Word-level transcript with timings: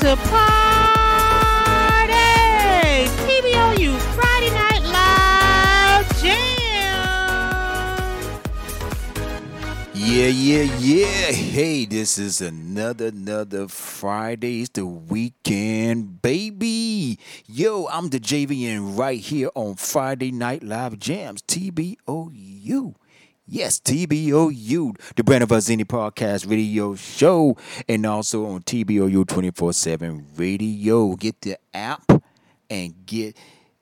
to 0.00 0.14
party. 0.16 0.52
TBOU 3.26 3.98
Friday 4.14 4.50
Night 4.50 4.82
Live 4.84 6.22
Jam. 6.22 7.58
Yeah, 9.94 10.28
yeah, 10.28 10.62
yeah. 10.78 11.32
Hey, 11.32 11.84
this 11.84 12.16
is 12.16 12.40
another, 12.40 13.06
another 13.06 13.66
Friday. 13.66 14.60
It's 14.60 14.70
the 14.70 14.86
weekend, 14.86 16.22
baby. 16.22 17.18
Yo, 17.48 17.88
I'm 17.90 18.10
the 18.10 18.20
JVN 18.20 18.96
right 18.96 19.18
here 19.18 19.50
on 19.56 19.74
Friday 19.74 20.30
Night 20.30 20.62
Live 20.62 21.00
Jams, 21.00 21.42
TBOU. 21.42 22.94
Yes, 23.50 23.80
TBOU, 23.80 25.14
the 25.16 25.24
Brand 25.24 25.42
of 25.42 25.50
Us 25.52 25.70
indie 25.70 25.86
podcast 25.86 26.50
radio 26.50 26.94
show, 26.94 27.56
and 27.88 28.04
also 28.04 28.44
on 28.44 28.60
TBOU 28.60 29.26
24 29.26 29.72
7 29.72 30.26
radio. 30.36 31.16
Get 31.16 31.40
the 31.40 31.56
app 31.72 32.02
and 32.68 32.94
get 33.06 33.38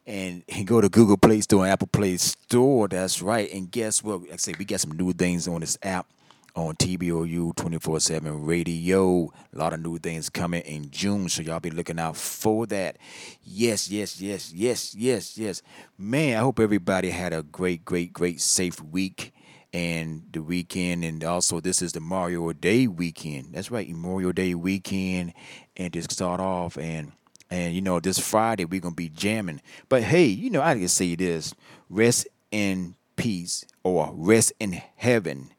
and, 0.07 0.45
and 0.49 0.69
go 0.69 0.81
to 0.81 0.89
Google 0.89 1.17
Play 1.17 1.41
Store 1.41 1.65
and 1.65 1.73
Apple 1.73 1.89
Play 1.89 2.17
Store. 2.17 2.87
That's 2.87 3.21
right. 3.21 3.53
And 3.53 3.69
guess 3.69 4.05
what? 4.05 4.21
Like 4.21 4.35
I 4.35 4.37
say, 4.37 4.55
we 4.57 4.65
got 4.65 4.79
some 4.79 4.93
new 4.93 5.13
things 5.13 5.49
on 5.49 5.63
this 5.63 5.77
app 5.83 6.07
on 6.55 6.77
TBOU 6.77 7.57
24 7.57 7.99
7 7.99 8.47
radio. 8.47 9.33
A 9.53 9.59
lot 9.59 9.73
of 9.73 9.81
new 9.81 9.99
things 9.99 10.31
coming 10.31 10.63
in 10.63 10.93
June, 10.93 11.29
so 11.29 11.43
y'all 11.43 11.59
be 11.59 11.71
looking 11.71 11.99
out 11.99 12.17
for 12.17 12.67
that. 12.67 12.99
Yes, 13.43 13.91
yes, 13.91 14.21
yes, 14.21 14.53
yes, 14.53 14.95
yes, 14.95 15.37
yes. 15.37 15.63
Man, 15.99 16.37
I 16.37 16.43
hope 16.43 16.61
everybody 16.61 17.11
had 17.11 17.33
a 17.33 17.43
great, 17.43 17.85
great, 17.85 18.13
great, 18.13 18.41
safe 18.41 18.81
week 18.81 19.33
and 19.73 20.23
the 20.33 20.43
weekend. 20.43 21.05
And 21.05 21.23
also, 21.25 21.61
this 21.61 21.83
is 21.83 21.93
the 21.93 22.01
Memorial 22.01 22.53
Day 22.53 22.87
weekend. 22.87 23.55
That's 23.55 23.71
right, 23.71 23.89
Memorial 23.89 24.33
Day 24.33 24.55
weekend. 24.55 25.33
And 25.77 25.93
to 25.93 26.03
start 26.03 26.41
off, 26.41 26.79
and 26.79 27.13
and 27.51 27.75
you 27.75 27.81
know, 27.81 28.01
this 28.01 28.19
Friday 28.19 28.65
we're 28.65 28.81
gonna 28.81 28.95
be 28.95 29.09
jamming. 29.09 29.61
But 29.89 30.03
hey, 30.03 30.27
you 30.27 30.51
know, 30.51 30.63
I 30.63 30.75
can 30.75 30.89
say 30.89 31.15
this: 31.15 31.55
rest 31.91 32.29
in 32.51 32.95
peace 33.17 33.65
or 33.83 34.11
rest 34.15 34.53
in 34.61 34.73
heaven 34.97 35.51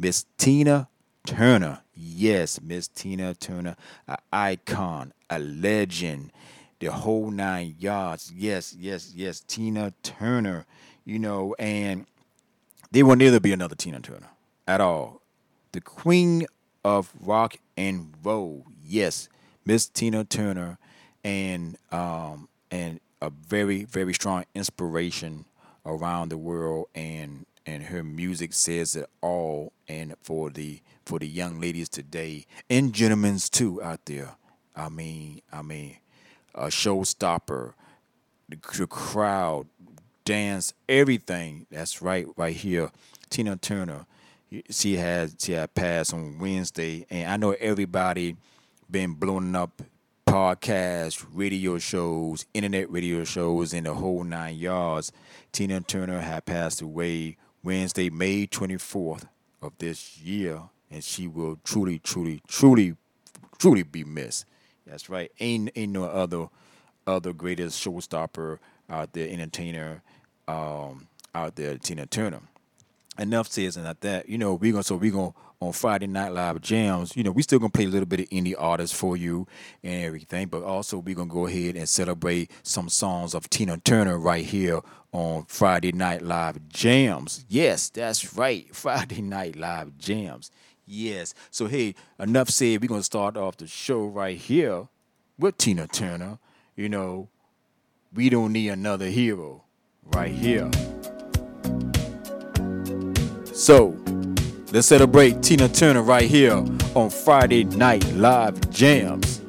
Miss 0.00 0.24
Tina 0.38 0.88
Turner. 1.26 1.82
Yes, 1.94 2.58
Miss 2.62 2.88
Tina 2.88 3.34
Turner, 3.34 3.76
an 4.08 4.16
icon, 4.32 5.12
a 5.28 5.38
legend, 5.38 6.32
the 6.78 6.86
whole 6.86 7.30
nine 7.30 7.76
yards. 7.78 8.32
Yes, 8.34 8.74
yes, 8.78 9.12
yes, 9.14 9.40
Tina 9.40 9.92
Turner. 10.02 10.64
You 11.04 11.18
know, 11.18 11.54
and 11.58 12.06
there 12.90 13.06
will 13.06 13.16
never 13.16 13.40
be 13.40 13.52
another 13.52 13.74
Tina 13.74 14.00
Turner 14.00 14.30
at 14.66 14.80
all. 14.80 15.22
The 15.72 15.80
queen 15.80 16.46
of 16.84 17.12
rock 17.20 17.56
and 17.76 18.12
roll. 18.22 18.66
Yes, 18.84 19.28
Miss 19.64 19.88
Tina 19.88 20.24
Turner, 20.24 20.78
and 21.22 21.76
um, 21.92 22.48
and 22.70 23.00
a 23.22 23.30
very 23.30 23.84
very 23.84 24.14
strong 24.14 24.44
inspiration 24.54 25.44
around 25.84 26.30
the 26.30 26.38
world 26.38 26.88
and 26.94 27.46
and 27.66 27.84
her 27.84 28.02
music 28.02 28.52
says 28.52 28.96
it 28.96 29.08
all 29.20 29.72
and 29.88 30.14
for 30.22 30.50
the 30.50 30.80
for 31.04 31.18
the 31.18 31.26
young 31.26 31.60
ladies 31.60 31.88
today 31.88 32.46
and 32.68 32.92
gentlemen's 32.92 33.48
too 33.50 33.82
out 33.82 34.04
there 34.06 34.34
i 34.76 34.88
mean 34.88 35.40
i 35.52 35.62
mean 35.62 35.96
a 36.54 36.66
showstopper 36.66 37.74
the, 38.48 38.56
the 38.76 38.86
crowd 38.86 39.66
dance 40.24 40.74
everything 40.88 41.66
that's 41.70 42.02
right 42.02 42.26
right 42.36 42.56
here 42.56 42.90
tina 43.30 43.56
turner 43.56 44.06
she 44.68 44.96
had 44.96 45.40
she 45.40 45.52
had 45.52 45.72
passed 45.74 46.12
on 46.12 46.38
wednesday 46.38 47.06
and 47.10 47.30
i 47.30 47.36
know 47.36 47.52
everybody 47.60 48.36
been 48.90 49.14
blowing 49.14 49.54
up 49.54 49.82
podcasts, 50.30 51.26
radio 51.32 51.76
shows, 51.76 52.46
internet 52.54 52.88
radio 52.88 53.24
shows, 53.24 53.72
and 53.74 53.84
the 53.84 53.94
whole 53.94 54.22
nine 54.22 54.56
yards. 54.56 55.10
Tina 55.50 55.80
Turner 55.80 56.20
had 56.20 56.46
passed 56.46 56.80
away 56.80 57.36
Wednesday, 57.64 58.10
May 58.10 58.46
24th 58.46 59.24
of 59.60 59.72
this 59.78 60.18
year, 60.18 60.62
and 60.88 61.02
she 61.02 61.26
will 61.26 61.58
truly, 61.64 61.98
truly, 61.98 62.40
truly, 62.46 62.94
truly 63.58 63.82
be 63.82 64.04
missed. 64.04 64.44
That's 64.86 65.10
right. 65.10 65.32
Ain't 65.40 65.72
ain't 65.74 65.92
no 65.92 66.04
other 66.04 66.46
other 67.08 67.32
greatest 67.32 67.84
showstopper 67.84 68.58
out 68.90 69.12
there, 69.12 69.28
entertainer 69.28 70.02
um, 70.48 71.06
out 71.34 71.56
there, 71.56 71.78
Tina 71.78 72.06
Turner. 72.06 72.40
Enough 73.18 73.48
says 73.48 73.76
and 73.76 73.84
not 73.84 74.00
that. 74.00 74.28
You 74.28 74.38
know, 74.38 74.54
we're 74.54 74.72
gonna 74.72 74.82
so 74.82 74.96
we're 74.96 75.12
gonna 75.12 75.32
on 75.60 75.72
Friday 75.72 76.06
Night 76.06 76.32
Live 76.32 76.62
Jams, 76.62 77.14
you 77.14 77.22
know, 77.22 77.30
we 77.30 77.42
still 77.42 77.58
gonna 77.58 77.70
play 77.70 77.84
a 77.84 77.88
little 77.88 78.06
bit 78.06 78.20
of 78.20 78.28
indie 78.30 78.54
artists 78.58 78.96
for 78.96 79.14
you 79.14 79.46
and 79.82 80.04
everything, 80.04 80.48
but 80.48 80.62
also 80.62 80.98
we're 80.98 81.14
gonna 81.14 81.28
go 81.28 81.46
ahead 81.46 81.76
and 81.76 81.86
celebrate 81.86 82.50
some 82.62 82.88
songs 82.88 83.34
of 83.34 83.50
Tina 83.50 83.76
Turner 83.76 84.18
right 84.18 84.44
here 84.44 84.80
on 85.12 85.44
Friday 85.44 85.92
Night 85.92 86.22
Live 86.22 86.66
Jams. 86.68 87.44
Yes, 87.46 87.90
that's 87.90 88.34
right, 88.34 88.68
Friday 88.74 89.20
Night 89.20 89.54
Live 89.54 89.98
Jams. 89.98 90.50
Yes. 90.86 91.34
So 91.50 91.66
hey, 91.66 91.94
enough 92.18 92.48
said. 92.48 92.80
We're 92.80 92.88
gonna 92.88 93.02
start 93.02 93.36
off 93.36 93.58
the 93.58 93.66
show 93.66 94.06
right 94.06 94.38
here 94.38 94.88
with 95.38 95.58
Tina 95.58 95.86
Turner. 95.86 96.38
You 96.74 96.88
know, 96.88 97.28
we 98.14 98.28
don't 98.28 98.52
need 98.52 98.68
another 98.68 99.06
hero 99.06 99.64
right 100.04 100.32
here. 100.32 100.70
So 103.52 103.96
Let's 104.72 104.86
celebrate 104.86 105.42
Tina 105.42 105.68
Turner 105.68 106.00
right 106.00 106.30
here 106.30 106.64
on 106.94 107.10
Friday 107.10 107.64
Night 107.64 108.04
Live 108.12 108.70
Jams. 108.70 109.40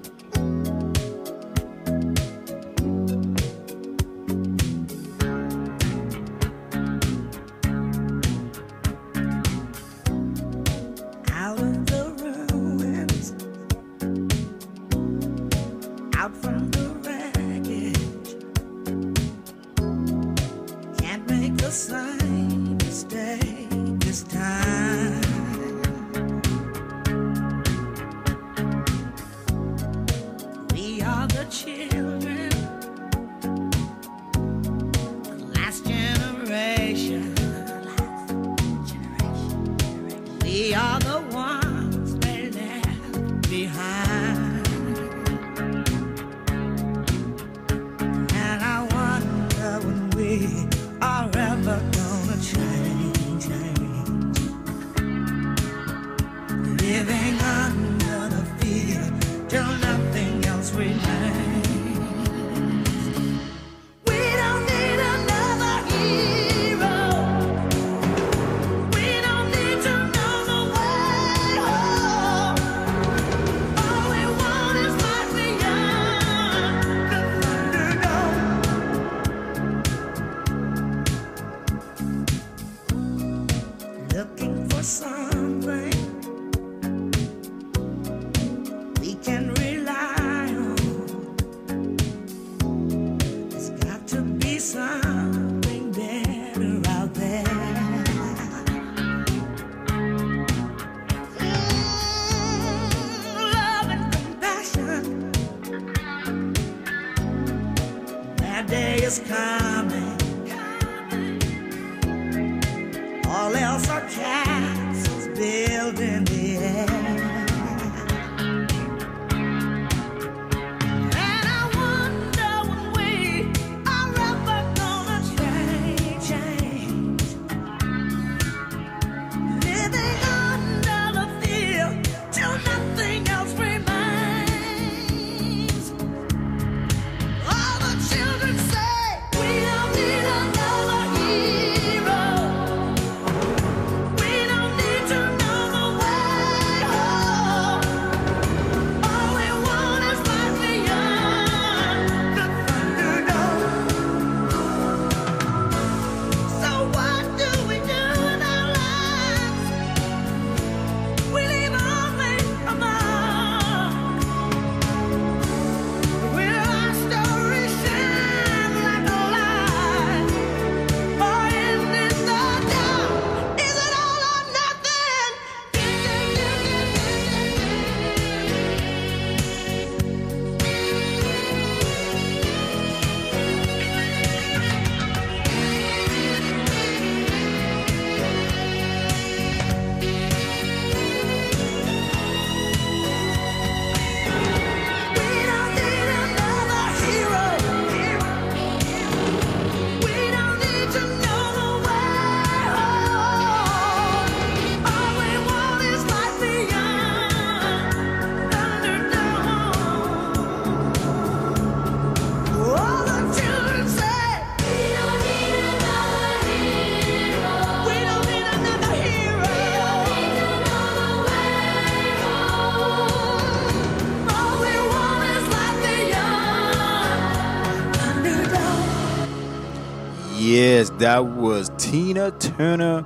Turner 232.41 233.05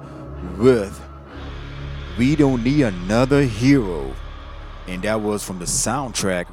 with 0.57 0.99
We 2.17 2.35
Don't 2.37 2.63
Need 2.63 2.83
Another 2.83 3.43
Hero. 3.43 4.15
And 4.87 5.03
that 5.03 5.19
was 5.19 5.43
from 5.43 5.59
the 5.59 5.65
soundtrack 5.65 6.45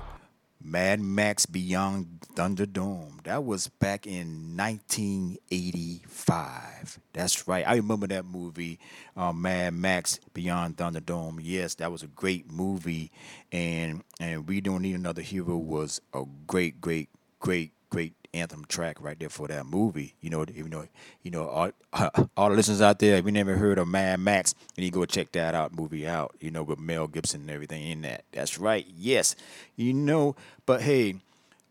Mad 0.61 1.01
Max 1.01 1.47
Beyond 1.47 2.27
Thunderdome. 2.35 3.23
That 3.23 3.45
was 3.45 3.69
back 3.69 4.05
in 4.07 4.57
1985. 4.57 6.99
That's 7.13 7.47
right. 7.47 7.65
I 7.67 7.77
remember 7.77 8.09
that 8.09 8.25
movie, 8.25 8.81
uh, 9.17 9.33
Mad 9.33 9.75
Max 9.75 10.19
Beyond 10.35 10.77
Thunderdome. 10.77 11.39
Yes, 11.41 11.77
that 11.77 11.93
was 11.93 12.03
a 12.03 12.09
great 12.09 12.51
movie, 12.51 13.13
and 13.53 14.03
and 14.19 14.49
We 14.49 14.61
Don't 14.61 14.83
Need 14.83 14.97
Another 14.97 15.23
Hero 15.23 15.57
was 15.57 16.01
a 16.13 16.25
great, 16.49 16.81
great, 16.81 17.11
great, 17.39 17.71
great 17.91 18.15
anthem 18.35 18.65
track 18.67 18.97
right 19.01 19.19
there 19.19 19.29
for 19.29 19.49
that 19.49 19.67
movie. 19.67 20.15
You 20.21 20.31
know, 20.31 20.45
you 20.53 20.69
know, 20.69 20.87
you 21.23 21.31
know, 21.31 21.49
all, 21.49 21.71
all 22.37 22.51
the 22.51 22.57
listeners 22.57 22.81
out 22.81 22.99
there, 22.99 23.17
if 23.17 23.25
you 23.25 23.33
never 23.33 23.57
heard 23.57 23.79
of 23.79 23.89
Mad 23.89 24.21
Max, 24.21 24.55
and 24.77 24.85
you 24.85 24.91
go 24.91 25.05
check 25.05 25.33
that 25.33 25.55
out 25.55 25.75
movie 25.75 26.07
out. 26.07 26.35
You 26.41 26.51
know, 26.51 26.63
with 26.63 26.79
Mel 26.79 27.07
Gibson 27.07 27.43
and 27.43 27.51
everything 27.51 27.87
in 27.87 28.03
that. 28.03 28.25
That's 28.33 28.59
right. 28.59 28.87
Yes, 28.97 29.37
you 29.77 29.93
know. 29.93 30.37
But 30.67 30.83
hey. 30.83 31.17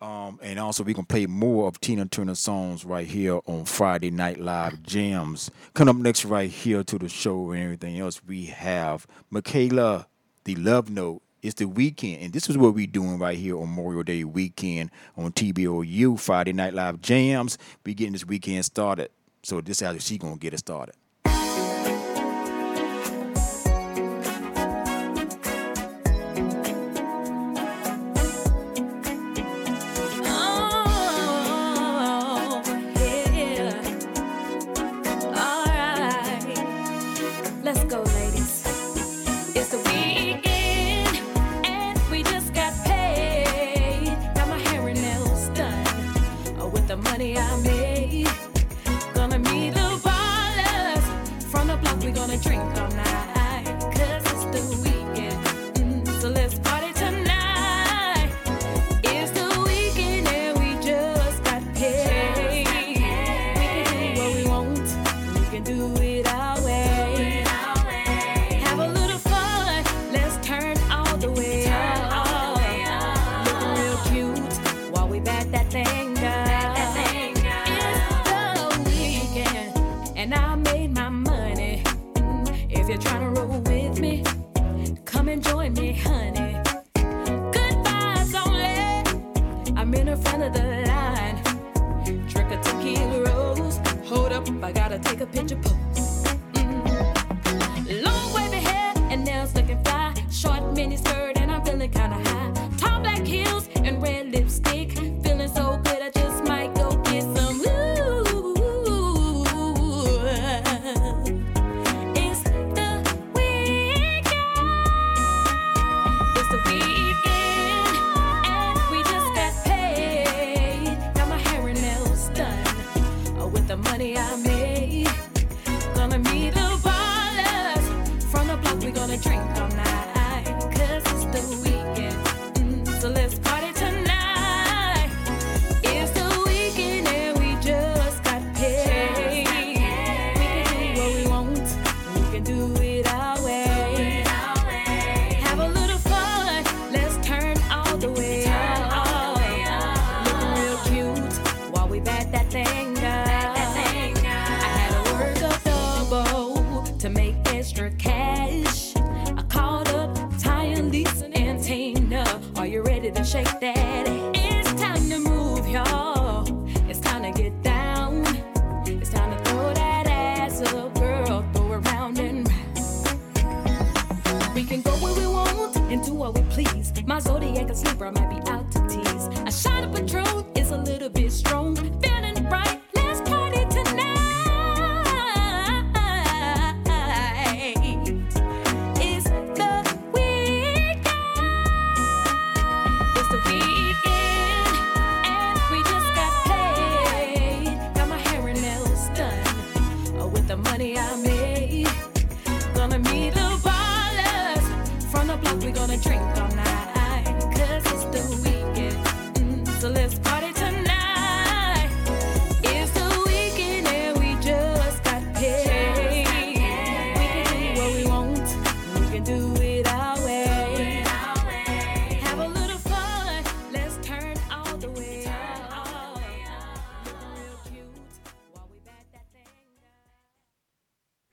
Um, 0.01 0.39
and 0.41 0.57
also, 0.57 0.83
we 0.83 0.95
can 0.95 1.05
play 1.05 1.27
more 1.27 1.67
of 1.67 1.79
Tina 1.79 2.07
Turner 2.07 2.33
songs 2.33 2.83
right 2.83 3.05
here 3.05 3.39
on 3.45 3.65
Friday 3.65 4.09
Night 4.09 4.39
Live 4.39 4.81
Jams. 4.81 5.51
Coming 5.75 5.95
up 5.95 6.01
next, 6.01 6.25
right 6.25 6.49
here 6.49 6.83
to 6.83 6.97
the 6.97 7.07
show 7.07 7.51
and 7.51 7.61
everything 7.61 7.99
else, 7.99 8.19
we 8.25 8.47
have 8.47 9.05
Michaela, 9.29 10.07
the 10.45 10.55
Love 10.55 10.89
Note, 10.89 11.21
it's 11.41 11.55
the 11.55 11.65
weekend, 11.65 12.21
and 12.21 12.33
this 12.33 12.49
is 12.49 12.57
what 12.57 12.73
we're 12.73 12.87
doing 12.87 13.17
right 13.17 13.37
here 13.37 13.57
on 13.57 13.67
Memorial 13.69 14.03
Day 14.03 14.23
weekend 14.23 14.91
on 15.17 15.31
TBOU 15.31 16.19
Friday 16.19 16.53
Night 16.53 16.73
Live 16.73 17.01
Jams. 17.01 17.57
We 17.85 17.93
getting 17.93 18.13
this 18.13 18.25
weekend 18.25 18.63
started, 18.65 19.09
so 19.43 19.61
this 19.61 19.81
is 19.81 19.87
how 19.87 19.97
she 19.97 20.17
gonna 20.17 20.37
get 20.37 20.53
it 20.53 20.59
started. 20.59 20.95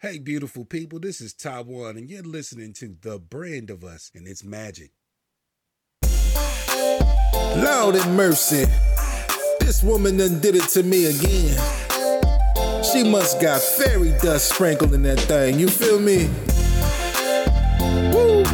Hey, 0.00 0.20
beautiful 0.20 0.64
people, 0.64 1.00
this 1.00 1.20
is 1.20 1.34
Taiwan, 1.34 1.96
and 1.96 2.08
you're 2.08 2.22
listening 2.22 2.72
to 2.74 2.94
The 3.02 3.18
Brand 3.18 3.68
of 3.68 3.82
Us 3.82 4.12
and 4.14 4.28
its 4.28 4.44
magic. 4.44 4.92
Lord 7.56 7.96
and 7.96 8.16
mercy, 8.16 8.64
this 9.58 9.82
woman 9.82 10.18
done 10.18 10.38
did 10.38 10.54
it 10.54 10.68
to 10.68 10.84
me 10.84 11.06
again. 11.06 11.58
She 12.84 13.02
must 13.02 13.40
got 13.40 13.60
fairy 13.60 14.14
dust 14.22 14.54
sprinkled 14.54 14.94
in 14.94 15.02
that 15.02 15.18
thing, 15.18 15.58
you 15.58 15.66
feel 15.66 15.98
me? 15.98 16.28
Woo! 18.14 18.44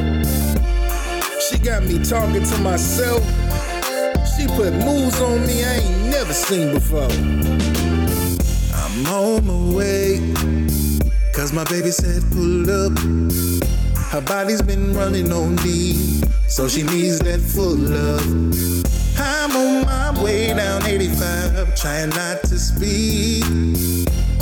She 1.41 1.59
got 1.59 1.83
me 1.83 2.03
talking 2.03 2.43
to 2.43 2.59
myself. 2.63 3.23
She 4.35 4.47
put 4.47 4.73
moves 4.73 5.21
on 5.21 5.47
me 5.47 5.63
I 5.63 5.75
ain't 5.75 6.11
never 6.11 6.33
seen 6.33 6.73
before. 6.73 7.11
I'm 8.73 9.07
on 9.07 9.47
my 9.47 9.77
way. 9.77 11.04
Cause 11.45 11.53
my 11.53 11.65
baby 11.65 11.91
said 11.91 12.23
pull 12.33 12.71
up. 12.71 12.99
Her 14.09 14.23
body's 14.23 14.63
been 14.63 14.95
running 14.95 15.31
on 15.31 15.57
me, 15.57 15.93
so 16.49 16.69
she 16.69 16.85
needs 16.85 17.19
that 17.19 17.39
full 17.39 17.77
love. 17.77 18.25
I'm 19.19 19.55
on 19.55 19.85
my 19.85 20.25
way 20.25 20.55
down 20.55 20.87
85, 20.87 21.75
trying 21.79 22.09
not 22.09 22.41
to 22.45 22.59
speak. 22.59 23.45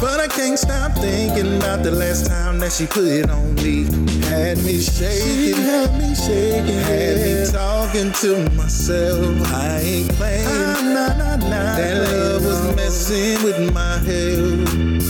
But 0.00 0.20
I 0.20 0.28
can't 0.28 0.56
stop 0.56 0.92
thinking 0.92 1.56
about 1.56 1.82
the 1.82 1.90
last 1.90 2.26
time 2.26 2.60
that 2.60 2.70
she 2.70 2.86
put 2.86 3.06
it 3.06 3.28
on 3.30 3.56
me. 3.56 3.82
Had 4.26 4.58
me 4.58 4.78
shaking, 4.78 5.60
had 5.60 5.98
me 5.98 6.14
shaking, 6.14 6.82
had 6.86 7.16
me 7.18 7.50
talking 7.50 8.12
to 8.22 8.48
myself. 8.54 9.52
I 9.52 9.80
ain't 9.80 10.08
playing. 10.12 10.46
Ah, 10.46 10.80
nah, 10.84 11.18
nah, 11.18 11.36
nah, 11.48 11.76
that 11.76 12.12
love 12.12 12.44
was 12.44 12.76
messing 12.76 13.42
with 13.42 13.74
my 13.74 13.98
health. 13.98 15.01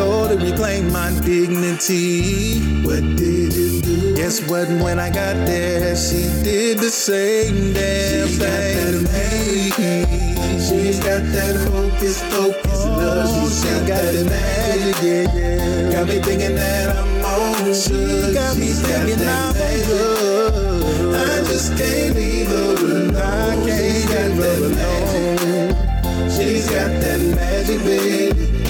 Knocked 0.00 0.10
down 0.10 0.28
the 0.28 0.36
door 0.36 0.46
to 0.46 0.52
reclaim 0.52 0.92
my 0.92 1.10
dignity. 1.20 2.60
What 2.82 3.00
did 3.16 3.52
you 3.52 3.82
do? 3.82 4.16
Guess 4.16 4.48
what? 4.48 4.68
When 4.68 4.98
I 4.98 5.10
got 5.10 5.34
there, 5.46 5.96
she 5.96 6.22
did 6.42 6.78
the 6.78 6.90
same 6.90 7.72
damn 7.72 8.28
she 8.28 8.34
thing. 8.36 9.02
Got 9.02 9.06
that 9.06 9.70
She's 10.60 10.98
got 11.00 11.22
that 11.22 11.56
hocus 11.68 12.22
pocus 12.30 12.84
oh, 12.84 12.96
love. 12.98 13.52
She, 13.52 13.68
got, 13.68 13.88
got 13.88 14.02
that 14.02 14.26
magic, 14.26 15.02
yeah, 15.02 15.34
yeah. 15.34 15.92
Got 15.92 16.08
me 16.08 16.20
thinking 16.20 16.54
that 16.54 16.96
I'm 16.96 17.24
on 17.24 17.74
She 17.74 18.32
got 18.32 18.56
me 18.56 18.66
She's 18.66 18.80
thinking 18.80 19.24
got 19.24 19.54
that 19.54 19.80
I'm 20.68 21.14
I 21.14 21.48
just 21.48 21.76
can't 21.76 22.14
leave 22.14 22.48
her 22.48 22.74
alone. 22.74 23.16
I 23.16 23.54
can't 23.54 23.80
She's 23.80 24.06
got 24.06 24.30
that 24.38 24.60
magic. 24.76 26.30
She's 26.30 26.70
got 26.70 26.90
that 27.00 27.20
magic, 27.34 27.78
baby. 27.84 28.69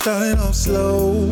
We 0.00 0.04
started 0.04 0.38
off 0.38 0.54
slow, 0.54 1.26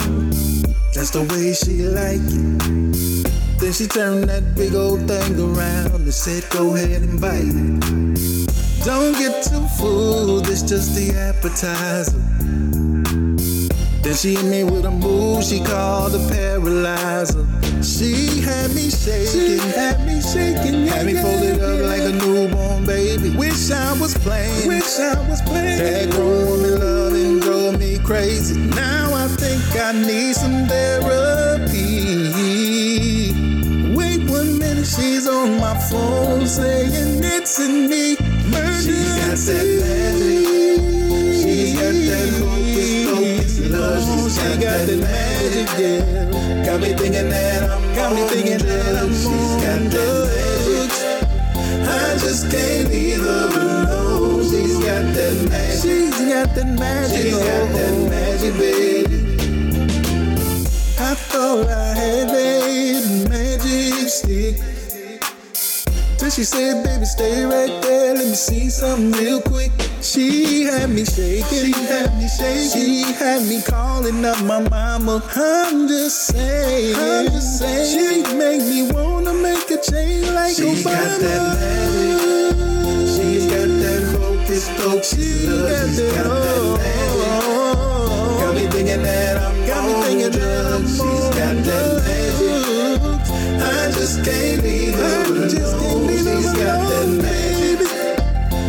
that's 0.93 1.09
the 1.09 1.25
way 1.33 1.55
she 1.55 1.89
like 1.89 2.21
it. 2.21 3.59
Then 3.59 3.73
she 3.73 3.87
turned 3.87 4.29
that 4.29 4.55
big 4.57 4.75
old 4.75 5.09
thing 5.09 5.41
around 5.41 5.95
and 5.95 6.13
said, 6.13 6.45
Go 6.51 6.75
ahead 6.77 7.01
and 7.01 7.19
bite 7.19 7.49
it. 7.49 8.85
Don't 8.85 9.17
get 9.17 9.43
too 9.43 9.67
full, 9.79 10.43
this 10.43 10.61
just 10.61 10.95
the 10.95 11.17
appetizer. 11.17 12.19
Then 14.03 14.15
she 14.15 14.35
hit 14.35 14.45
me 14.45 14.65
with 14.65 14.85
a 14.85 14.91
move 14.91 15.45
she 15.45 15.65
called 15.65 16.15
a 16.15 16.29
paralyzer. 16.29 17.47
She 17.83 18.43
had 18.43 18.75
me 18.75 18.91
shaking, 18.91 19.33
she 19.33 19.57
had 19.73 20.07
me 20.07 20.21
shaking, 20.21 20.85
yeah, 20.85 20.93
had 20.93 21.07
me 21.07 21.15
folded 21.15 21.59
up 21.63 21.87
like 21.89 22.03
a 22.03 22.13
newborn 22.13 22.85
baby. 22.85 23.35
Wish 23.35 23.71
I 23.71 23.99
was 23.99 24.13
playing, 24.19 24.69
wish 24.69 24.99
I 24.99 25.17
was 25.27 25.41
playing. 25.41 25.79
That 25.79 26.11
grown 26.11 26.61
woman 26.61 26.79
loving 26.79 26.79
drove 26.79 26.83
me 26.83 26.98
crazy. 28.09 28.59
Now 28.59 29.13
I 29.13 29.29
think 29.29 29.61
I 29.77 29.93
need 29.93 30.35
some 30.35 30.67
therapy. 30.67 32.33
Wait 33.95 34.23
one 34.31 34.59
minute, 34.59 34.87
she's 34.87 35.29
on 35.29 35.61
my 35.61 35.77
phone 35.91 36.47
saying 36.47 37.23
it's 37.23 37.61
in 37.61 37.91
me. 37.91 38.17
Emergency. 38.47 38.97
She 38.97 39.13
got 39.21 39.37
that 39.45 39.67
magic. 39.85 40.81
She 41.37 41.75
got 41.77 41.97
that 42.09 42.31
hocus 42.41 42.91
pocus 43.11 43.55
love. 43.73 44.33
She 44.33 44.49
got 44.65 44.81
that 44.89 45.01
magic, 45.05 45.69
yeah. 45.79 46.65
Got 46.65 46.81
me 46.81 46.91
thinking 46.95 47.29
that 47.29 47.71
I'm 47.71 47.95
got 47.95 48.15
me 48.15 48.23
thinking 48.29 48.67
that 48.67 48.97
I'm 49.03 49.13
She's 49.13 49.53
got 49.63 49.81
that 49.93 50.17
magic. 50.33 51.29
I 51.87 52.17
just 52.17 52.51
can't 52.51 52.89
leave 52.89 53.21
her 53.21 53.49
alone. 53.53 54.08
She's 54.49 54.79
got 54.79 55.05
that 55.15 55.49
magic. 55.51 55.83
She's 55.83 56.19
got 56.33 56.55
that 56.55 56.67
magic. 56.79 57.23
She's 57.23 57.33
got 57.37 57.69
that 57.77 57.95
magic, 58.11 58.55
baby. 58.57 59.15
I 61.01 61.15
thought 61.15 61.67
I 61.69 61.95
had 61.95 62.29
that 62.29 63.29
magic 63.29 64.09
stick. 64.09 64.57
Till 66.19 66.31
she 66.31 66.45
said, 66.45 66.83
baby, 66.83 67.05
stay 67.05 67.45
right 67.45 67.83
there. 67.83 68.15
Let 68.15 68.27
me 68.27 68.35
see 68.35 68.71
something 68.71 69.13
real 69.13 69.41
quick. 69.43 69.71
She 70.01 70.65
had 70.65 70.91
me 70.91 71.05
shaking. 71.05 71.73
She 71.73 71.73
had 71.73 72.17
me 72.17 72.29
shaking. 72.29 72.71
She 72.71 73.03
had 73.21 73.43
me 73.47 73.63
calling 73.63 74.25
up 74.25 74.43
my 74.45 74.61
mama. 74.69 75.23
I'm 75.37 75.87
just 75.89 76.27
saying. 76.29 76.95
I'm 76.97 77.27
just 77.27 77.59
saying. 77.59 78.25
She 78.25 78.35
made 78.35 78.63
me 78.69 78.91
wanna 78.93 79.35
make 79.35 79.71
a 79.71 79.77
change 79.81 80.27
like 80.31 80.57
She's 80.57 80.85
Obama. 80.85 80.95
got 80.95 81.21
that 81.21 81.59
magic. 81.61 81.88
She's 84.79 84.87
got 84.87 84.93
focus. 84.93 85.11
She 85.11 85.47
got 85.47 85.59
that, 85.67 86.15
got 86.15 86.79
magic. 86.79 87.59
Got 88.39 88.55
me 88.55 88.65
thinking 88.71 89.03
that 89.03 89.37
I'm 89.43 89.67
got 89.67 89.83
me 89.85 89.93
thinking 90.05 90.31
drugs. 90.31 90.91
She's 90.93 91.29
got 91.35 91.57
that 91.67 91.99
magic. 92.07 93.03
I 93.59 93.91
just 93.91 94.25
can't 94.25 94.63
leave 94.63 94.95
her 94.95 95.25
alone. 95.27 95.51
She's 95.51 96.53
got 96.55 96.79
that 96.87 97.09
magic. 97.11 97.91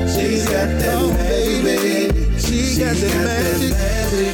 She's 0.10 0.46
got 0.50 0.70
that 0.82 1.00
magic, 1.14 1.62
baby. 1.64 2.40
She 2.40 2.58
got 2.80 2.96
that 2.96 3.60
magic. 3.70 4.34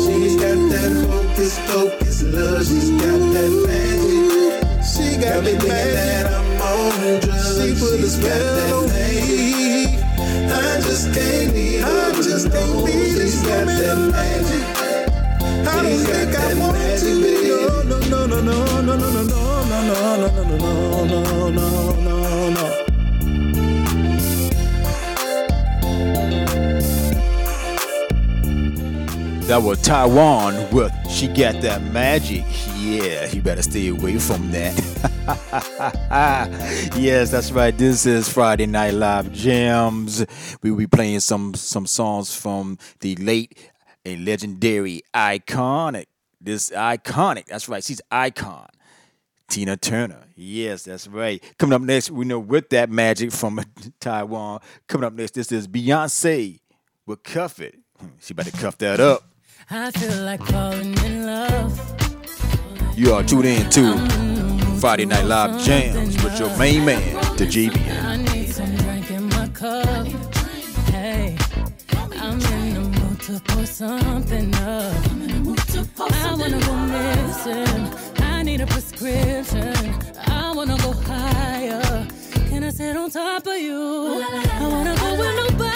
She's 0.00 0.34
got 0.40 0.58
that 0.72 0.92
focus, 1.04 1.58
focus, 1.68 2.22
love. 2.22 2.64
She's 2.64 2.90
got 2.90 3.20
that 3.36 3.52
magic. 3.68 4.80
She 4.82 5.20
got 5.20 5.44
me 5.44 5.52
thinking 5.52 5.68
that 5.68 6.24
I'm 6.32 6.48
on 6.62 7.20
drugs. 7.20 7.60
She 7.60 7.68
put 7.76 8.00
a 8.00 8.08
spell 8.08 8.82
on 8.82 8.88
me. 8.88 10.09
I 10.52 10.80
just 10.80 11.12
can't 11.14 11.54
leave. 11.54 11.84
I 11.84 12.12
just 12.16 12.50
can't 12.50 12.84
leave 12.84 13.10
got 13.44 13.66
that 13.66 13.98
magic. 14.12 14.64
I 15.66 15.82
don't 15.82 15.98
think 15.98 16.36
I 16.36 16.54
want 16.54 16.76
to. 16.76 17.10
No, 18.10 18.26
no, 18.26 18.40
no, 18.40 18.64
no, 18.80 18.80
no, 18.80 18.96
no, 18.96 19.06
no, 19.06 19.20
no, 19.20 19.30
no, 19.30 19.86
no, 19.90 20.26
no, 20.26 20.28
no, 20.28 20.44
no, 20.44 21.04
no, 21.06 21.50
no, 21.50 21.50
no, 21.50 21.94
no. 22.00 22.29
That 29.50 29.64
was 29.64 29.82
Taiwan 29.82 30.70
with 30.70 30.92
She 31.10 31.26
Got 31.26 31.60
That 31.62 31.82
Magic. 31.82 32.44
Yeah, 32.76 33.26
you 33.32 33.42
better 33.42 33.62
stay 33.62 33.88
away 33.88 34.16
from 34.16 34.52
that. 34.52 34.76
yes, 36.96 37.32
that's 37.32 37.50
right. 37.50 37.76
This 37.76 38.06
is 38.06 38.28
Friday 38.28 38.66
Night 38.66 38.94
Live 38.94 39.32
Jams. 39.32 40.24
We 40.62 40.70
will 40.70 40.78
be 40.78 40.86
playing 40.86 41.18
some 41.18 41.54
some 41.54 41.84
songs 41.84 42.32
from 42.32 42.78
the 43.00 43.16
late 43.16 43.58
and 44.04 44.24
legendary 44.24 45.02
iconic. 45.12 46.06
This 46.40 46.70
iconic. 46.70 47.46
That's 47.46 47.68
right. 47.68 47.82
She's 47.82 48.00
icon. 48.08 48.68
Tina 49.48 49.76
Turner. 49.76 50.26
Yes, 50.36 50.84
that's 50.84 51.08
right. 51.08 51.42
Coming 51.58 51.72
up 51.72 51.82
next, 51.82 52.12
we 52.12 52.24
know 52.24 52.38
with 52.38 52.68
that 52.68 52.88
magic 52.88 53.32
from 53.32 53.60
Taiwan. 53.98 54.60
Coming 54.86 55.08
up 55.08 55.14
next, 55.14 55.34
this 55.34 55.50
is 55.50 55.66
Beyonce 55.66 56.60
with 57.04 57.24
Cuff 57.24 57.58
It. 57.58 57.80
Hmm, 57.98 58.06
she 58.20 58.32
better 58.32 58.52
cuff 58.52 58.78
that 58.78 59.00
up. 59.00 59.29
I 59.72 59.92
feel 59.92 60.24
like 60.24 60.42
falling 60.46 60.98
in 61.04 61.26
love. 61.26 61.78
You 62.96 63.14
are 63.14 63.22
tuned 63.22 63.44
in 63.44 63.70
to 63.70 63.96
Friday 64.80 65.04
Night 65.04 65.24
Live 65.26 65.62
Jams 65.64 66.20
with 66.24 66.40
your 66.40 66.50
main 66.58 66.84
man, 66.84 67.00
the 67.36 67.46
JVN. 67.46 68.04
I 68.04 68.16
need 68.16 68.48
some 68.48 68.74
drink 68.78 69.10
in 69.12 69.28
my 69.28 69.46
cup. 69.48 70.08
Hey, 70.90 71.36
I'm 72.18 72.40
in 72.40 72.74
the 72.74 72.80
mood 72.80 73.20
to 73.20 73.40
pour 73.44 73.64
something 73.64 74.52
up. 74.56 74.92
I 76.00 76.34
wanna 76.36 76.60
go 76.60 76.74
missing. 76.74 78.24
I 78.24 78.42
need 78.42 78.62
a 78.62 78.66
prescription. 78.66 79.94
I 80.26 80.52
wanna 80.52 80.78
go 80.78 80.92
higher. 80.92 82.08
Can 82.48 82.64
I 82.64 82.70
sit 82.70 82.96
on 82.96 83.08
top 83.08 83.46
of 83.46 83.56
you? 83.56 84.24
I 84.24 84.66
wanna 84.66 84.96
go 84.96 85.14
where 85.14 85.36
nobody's 85.36 85.69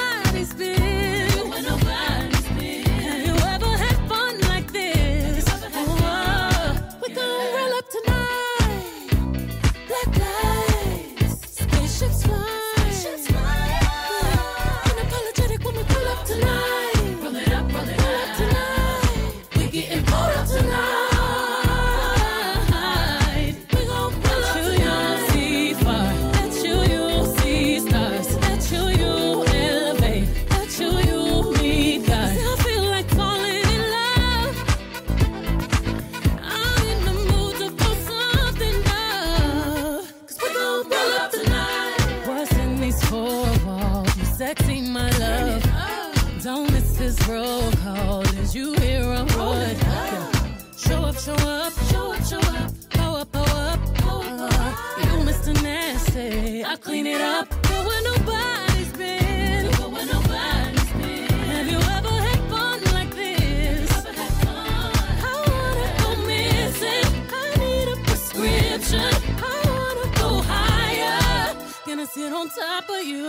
I 56.75 56.77
clean 56.77 57.07
it 57.07 57.21
up. 57.21 57.49
Go 57.63 57.87
where 57.87 58.03
nobody's 58.03 58.93
been. 58.95 59.71
Go 59.77 59.91
where 59.91 60.07
nobody's 60.07 60.93
been. 60.95 61.29
Have 61.55 61.69
you 61.71 61.79
ever 61.79 62.15
had 62.27 62.41
fun 62.51 62.83
like 62.93 63.15
this? 63.15 63.93
I 63.95 65.35
wanna 65.53 65.87
go 66.03 66.09
missing. 66.27 67.07
I 67.31 67.57
need 67.63 67.89
a 67.93 67.97
prescription. 68.03 69.13
I 69.39 69.55
wanna 69.71 70.07
go 70.19 70.43
higher. 70.43 71.55
Gonna 71.87 72.07
sit 72.09 72.33
on 72.33 72.49
top 72.49 72.91
of 72.91 73.05
you. 73.05 73.23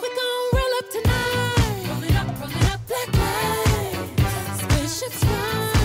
We 0.00 0.08
gon' 0.18 0.44
roll 0.54 0.72
up 0.78 0.86
tonight. 0.96 1.84
Roll 1.90 2.02
it 2.02 2.16
up, 2.16 2.28
roll 2.40 2.48
it 2.48 2.64
up. 2.72 2.80
Black 2.88 3.10
lights, 3.20 4.62
spaceship 4.62 5.12
smile. 5.12 5.75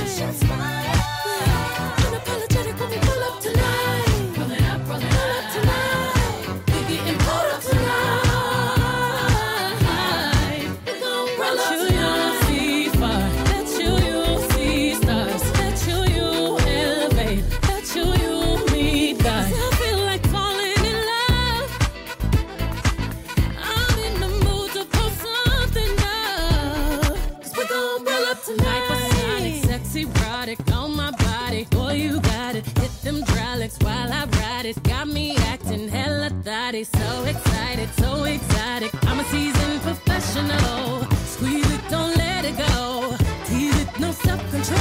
So 36.83 37.25
excited, 37.25 37.89
so 37.99 38.23
exotic. 38.23 38.91
I'm 39.05 39.19
a 39.19 39.23
seasoned 39.25 39.81
professional. 39.83 41.03
Squeeze 41.25 41.71
it, 41.71 41.81
don't 41.91 42.17
let 42.17 42.43
it 42.43 42.57
go. 42.57 43.15
Tease 43.45 43.81
it, 43.81 43.99
no 43.99 44.11
self 44.11 44.41
control. 44.49 44.79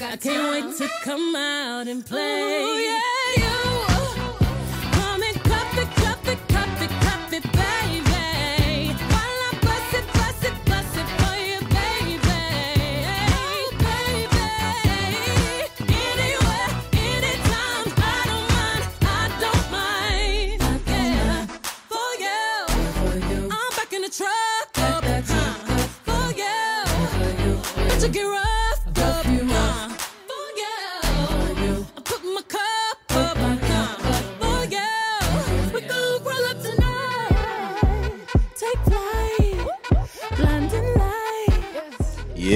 I 0.00 0.16
can't 0.16 0.50
wait 0.50 0.76
to 0.78 0.88
come 1.04 1.36
out 1.36 1.86
and 1.86 2.04
play. 2.04 2.62
Ooh, 2.62 2.77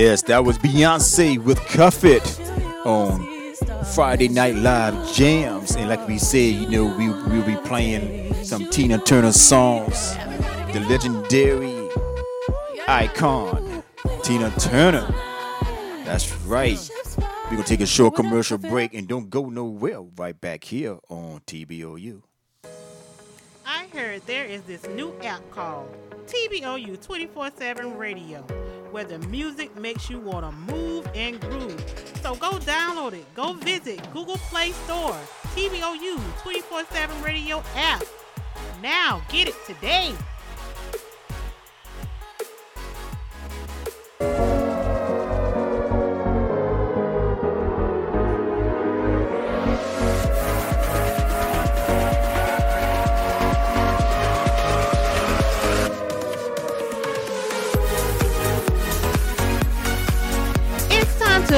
Yes, 0.02 0.22
that 0.22 0.44
was 0.44 0.58
Beyonce 0.58 1.38
with 1.38 1.60
Cuff 1.66 2.02
It 2.04 2.24
on 2.84 3.24
Friday 3.94 4.26
Night 4.26 4.56
Live 4.56 5.14
Jams. 5.14 5.76
And 5.76 5.88
like 5.88 6.08
we 6.08 6.18
said, 6.18 6.56
you 6.56 6.68
know, 6.68 6.86
we, 6.86 7.08
we'll 7.08 7.46
be 7.46 7.54
playing 7.68 8.34
some 8.42 8.68
Tina 8.68 8.98
Turner 8.98 9.30
songs. 9.30 10.16
The 10.72 10.84
legendary 10.88 11.88
icon, 12.88 13.84
Tina 14.24 14.50
Turner. 14.58 15.06
That's 16.04 16.34
right. 16.46 16.80
We're 17.16 17.50
going 17.50 17.62
to 17.62 17.68
take 17.68 17.80
a 17.80 17.86
short 17.86 18.16
commercial 18.16 18.58
break 18.58 18.94
and 18.94 19.06
don't 19.06 19.30
go 19.30 19.50
nowhere. 19.50 20.00
Right 20.00 20.38
back 20.38 20.64
here 20.64 20.98
on 21.10 21.42
TBOU. 21.46 22.22
I 23.64 23.86
heard 23.94 24.26
there 24.26 24.46
is 24.46 24.62
this 24.62 24.84
new 24.88 25.14
app 25.22 25.48
called 25.52 25.94
TBOU 26.26 27.00
24 27.00 27.50
7 27.56 27.96
Radio, 27.96 28.44
where 28.92 29.04
the 29.04 29.18
music 29.28 29.74
makes 29.76 30.10
you 30.10 30.20
want 30.20 30.44
to 30.44 30.72
move 30.72 31.08
and 31.14 31.40
groove. 31.40 31.80
So 32.22 32.34
go 32.36 32.52
download 32.58 33.14
it. 33.14 33.24
Go 33.34 33.54
visit 33.54 34.00
Google 34.12 34.36
Play 34.36 34.72
Store, 34.72 35.16
TBOU 35.54 36.20
24 36.42 36.84
7 36.84 37.22
Radio 37.22 37.62
app. 37.74 38.04
Now 38.82 39.22
get 39.28 39.48
it 39.48 39.54
today. 39.66 40.14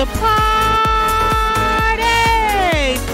Party! 0.07 2.03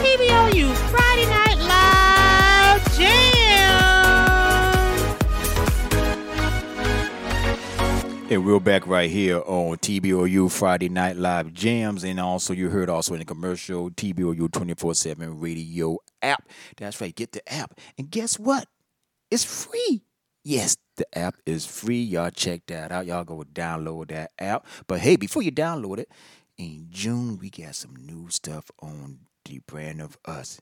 TBOU 0.03 0.75
Friday 0.91 1.27
Night 1.27 1.59
Live 1.59 2.99
Jam! 2.99 3.71
And 8.31 8.45
we're 8.45 8.59
back 8.61 8.87
right 8.87 9.09
here 9.09 9.41
on 9.47 9.77
TBOU 9.77 10.51
Friday 10.51 10.89
Night 10.89 11.17
Live 11.17 11.53
Jams. 11.53 12.03
And 12.03 12.19
also, 12.19 12.53
you 12.53 12.71
heard 12.71 12.91
also 12.91 13.15
in 13.15 13.21
the 13.21 13.25
commercial, 13.25 13.91
TBOU 13.91 14.51
24 14.51 14.95
7 14.95 15.39
radio 15.39 15.99
app. 16.23 16.49
That's 16.77 17.01
right, 17.01 17.15
get 17.15 17.33
the 17.33 17.53
app. 17.53 17.79
And 17.99 18.11
guess 18.11 18.39
what? 18.39 18.67
It's 19.31 19.45
free. 19.45 20.03
Yes, 20.43 20.77
the 20.97 21.07
app 21.17 21.37
is 21.45 21.67
free. 21.67 22.03
Y'all 22.03 22.31
check 22.31 22.63
that 22.67 22.91
out. 22.91 23.07
Y'all 23.07 23.25
go 23.25 23.45
download 23.53 24.09
that 24.09 24.33
app. 24.39 24.67
But 24.87 25.01
hey, 25.01 25.17
before 25.17 25.43
you 25.43 25.53
download 25.53 25.99
it, 25.99 26.09
in 26.61 26.89
June, 26.91 27.39
we 27.39 27.49
got 27.49 27.75
some 27.75 27.97
new 27.97 28.29
stuff 28.29 28.71
on 28.83 29.21
the 29.47 29.61
brand 29.67 30.03
of 30.03 30.19
us. 30.27 30.61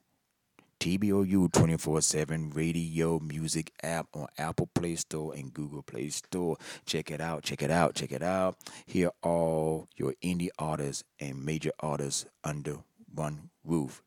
TBOU 0.78 1.52
24 1.52 2.02
7 2.02 2.50
radio 2.50 3.18
music 3.18 3.72
app 3.82 4.06
on 4.14 4.28
Apple 4.38 4.68
Play 4.74 4.94
Store 4.94 5.34
and 5.34 5.52
Google 5.52 5.82
Play 5.82 6.08
Store. 6.10 6.56
Check 6.86 7.10
it 7.10 7.20
out, 7.20 7.42
check 7.42 7.62
it 7.62 7.72
out, 7.72 7.96
check 7.96 8.12
it 8.12 8.22
out. 8.22 8.58
Hear 8.86 9.10
all 9.24 9.88
your 9.96 10.14
indie 10.22 10.50
artists 10.56 11.02
and 11.18 11.44
major 11.44 11.72
artists 11.80 12.26
under 12.44 12.76
one 13.12 13.50
roof. 13.64 14.00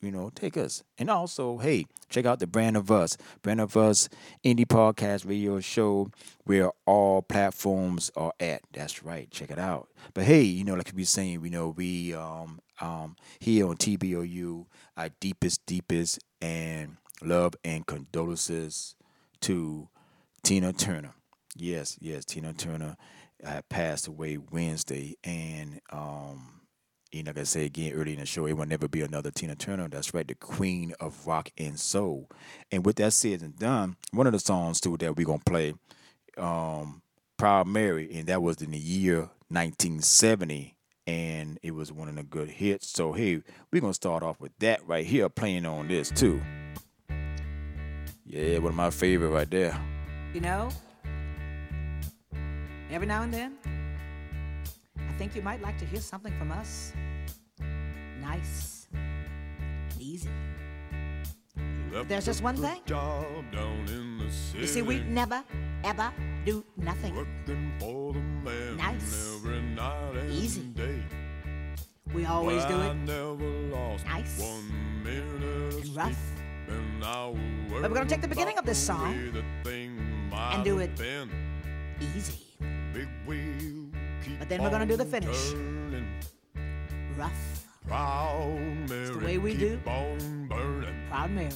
You 0.00 0.12
know, 0.12 0.30
take 0.34 0.56
us. 0.56 0.84
And 0.96 1.10
also, 1.10 1.58
hey, 1.58 1.86
check 2.08 2.24
out 2.24 2.38
the 2.38 2.46
Brand 2.46 2.76
of 2.76 2.90
Us. 2.90 3.16
Brand 3.42 3.60
of 3.60 3.76
Us 3.76 4.08
indie 4.44 4.66
podcast 4.66 5.26
radio 5.28 5.58
show 5.60 6.10
where 6.44 6.70
all 6.86 7.22
platforms 7.22 8.10
are 8.16 8.32
at. 8.38 8.62
That's 8.72 9.02
right. 9.02 9.28
Check 9.30 9.50
it 9.50 9.58
out. 9.58 9.88
But 10.14 10.24
hey, 10.24 10.42
you 10.42 10.64
know, 10.64 10.74
like 10.74 10.92
we 10.94 11.04
saying, 11.04 11.40
we 11.40 11.50
know 11.50 11.70
we 11.76 12.14
um 12.14 12.60
um 12.80 13.16
here 13.40 13.66
on 13.68 13.76
TBOU, 13.76 14.66
our 14.96 15.08
deepest, 15.20 15.66
deepest 15.66 16.20
and 16.40 16.96
love 17.22 17.54
and 17.64 17.86
condolences 17.86 18.94
to 19.40 19.88
Tina 20.42 20.72
Turner. 20.72 21.14
Yes, 21.56 21.96
yes, 22.00 22.24
Tina 22.24 22.52
Turner 22.52 22.96
uh, 23.44 23.62
passed 23.68 24.06
away 24.06 24.38
Wednesday, 24.38 25.16
and 25.24 25.80
um, 25.90 26.57
you 27.12 27.22
know, 27.22 27.30
like 27.30 27.38
I 27.38 27.42
say 27.44 27.64
again 27.64 27.92
early 27.94 28.12
in 28.12 28.20
the 28.20 28.26
show, 28.26 28.46
it 28.46 28.52
will 28.52 28.66
never 28.66 28.88
be 28.88 29.02
another 29.02 29.30
Tina 29.30 29.54
Turner. 29.54 29.88
That's 29.88 30.12
right, 30.12 30.26
the 30.26 30.34
queen 30.34 30.94
of 31.00 31.26
rock 31.26 31.50
and 31.56 31.78
soul. 31.78 32.28
And 32.70 32.84
with 32.84 32.96
that 32.96 33.12
said 33.12 33.40
and 33.40 33.58
done, 33.58 33.96
one 34.12 34.26
of 34.26 34.32
the 34.32 34.38
songs 34.38 34.80
too 34.80 34.96
that 34.98 35.16
we're 35.16 35.26
gonna 35.26 35.38
play, 35.44 35.74
um, 36.36 37.02
Proud 37.36 37.66
Mary, 37.66 38.10
and 38.12 38.26
that 38.26 38.42
was 38.42 38.60
in 38.60 38.72
the 38.72 38.78
year 38.78 39.30
1970, 39.48 40.76
and 41.06 41.58
it 41.62 41.70
was 41.70 41.90
one 41.90 42.08
of 42.08 42.16
the 42.16 42.22
good 42.22 42.50
hits. 42.50 42.88
So 42.90 43.12
hey, 43.12 43.42
we're 43.72 43.80
gonna 43.80 43.94
start 43.94 44.22
off 44.22 44.40
with 44.40 44.52
that 44.58 44.86
right 44.86 45.06
here, 45.06 45.28
playing 45.28 45.64
on 45.64 45.88
this 45.88 46.10
too. 46.10 46.42
Yeah, 48.26 48.58
one 48.58 48.72
of 48.72 48.74
my 48.74 48.90
favorite 48.90 49.30
right 49.30 49.50
there. 49.50 49.80
You 50.34 50.42
know, 50.42 50.68
every 52.90 53.06
now 53.06 53.22
and 53.22 53.32
then, 53.32 53.56
think 55.18 55.34
you 55.34 55.42
might 55.42 55.60
like 55.60 55.76
to 55.78 55.84
hear 55.84 56.00
something 56.00 56.32
from 56.38 56.52
us. 56.52 56.92
Nice. 58.20 58.86
Easy. 59.98 60.30
Left 61.92 62.08
There's 62.08 62.24
just 62.24 62.40
one 62.40 62.56
thing. 62.56 62.80
Job 62.86 63.26
down 63.50 63.84
in 63.88 64.18
the 64.18 64.30
city. 64.30 64.60
You 64.60 64.66
see, 64.68 64.82
we 64.82 65.00
never, 65.00 65.42
ever 65.82 66.12
do 66.46 66.64
nothing. 66.76 67.16
Working 67.16 67.72
for 67.80 68.12
the 68.12 68.20
man 68.20 68.76
Nice. 68.76 69.40
and 69.44 70.30
Easy. 70.30 70.62
day. 70.62 71.02
We 72.14 72.24
always 72.24 72.64
do 72.66 72.76
I 72.76 72.90
it. 72.90 72.94
never 72.94 73.48
lost 73.74 74.06
Nice. 74.06 74.38
one 74.40 75.02
minute 75.02 75.84
And 75.84 75.96
rough. 75.96 76.18
And 76.68 77.00
But 77.00 77.90
we're 77.90 77.96
gonna 77.96 78.06
take 78.08 78.20
the 78.20 78.28
beginning 78.28 78.56
of 78.58 78.64
this 78.64 78.78
song 78.78 79.10
way 79.10 79.30
the 79.30 79.44
thing 79.64 80.30
might 80.30 80.62
do 80.62 80.78
it. 80.78 80.90
Easy. 82.14 82.34
Big 84.28 84.36
wheel 84.36 84.36
keep 84.36 84.38
But 84.38 84.48
then 84.48 84.62
we're 84.62 84.70
gonna 84.70 84.86
do 84.86 84.96
the 84.96 85.04
finish. 85.04 85.54
Rough. 87.16 87.66
Proud 87.86 88.58
Mary, 88.88 89.06
the 89.06 89.18
way 89.24 89.38
we 89.38 89.54
do. 89.54 89.80
on 89.86 90.46
burning. 90.48 90.94
Proud 91.08 91.30
Mary. 91.30 91.52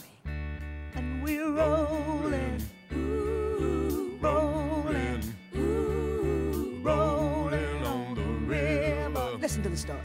And 0.94 1.22
we're 1.22 1.50
rolling. 1.50 2.62
Ooh, 2.94 4.18
rolling. 4.20 5.22
Ooh, 5.56 6.80
rolling 6.82 7.84
on 7.84 8.14
the 8.14 8.22
river. 8.22 9.38
Listen 9.40 9.62
to 9.62 9.68
the 9.68 9.76
story. 9.76 10.00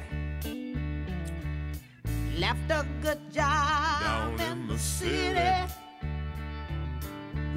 Left 2.38 2.70
a 2.70 2.86
good 3.02 3.32
job 3.32 4.02
Down 4.02 4.40
in 4.42 4.68
the 4.68 4.78
city. 4.78 5.74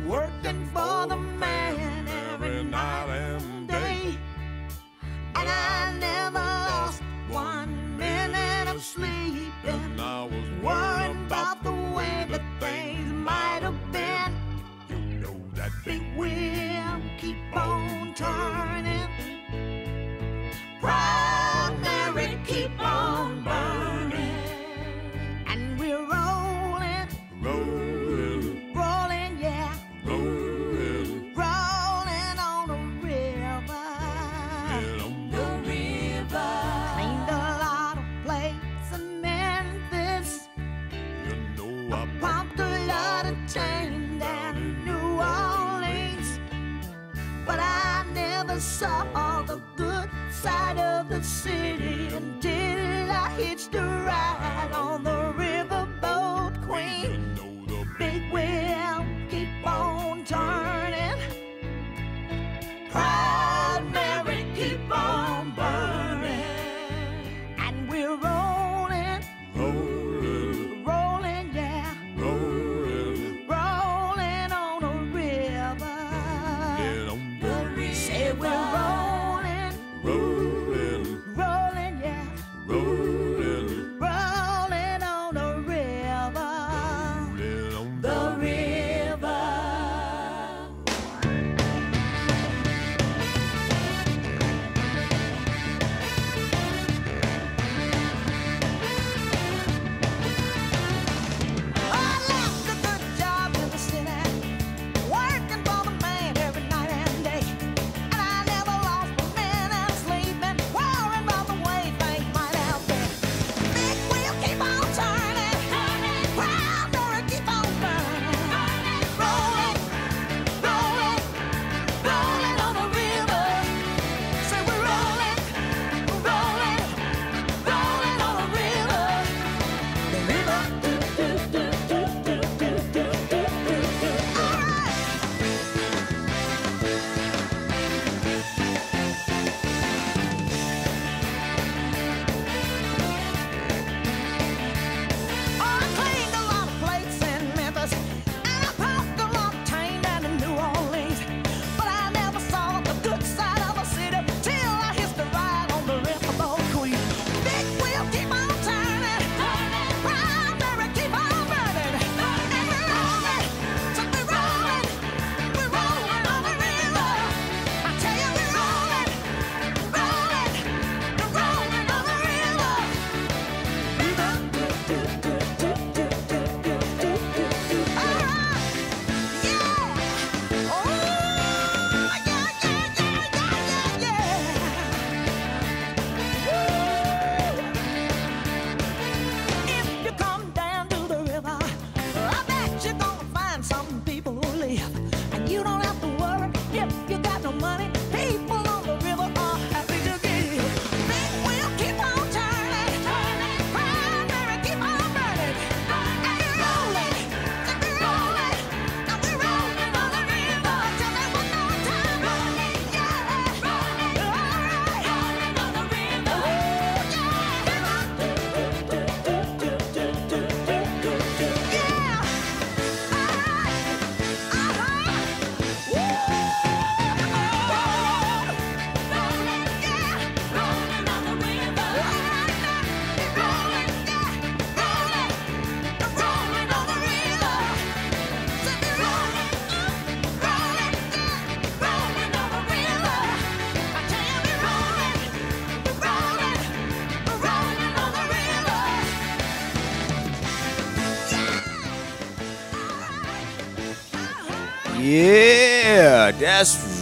Working 0.06 0.66
for 0.72 1.06
the 1.06 1.16
man 1.16 2.08
every 2.32 2.64
night 2.64 3.39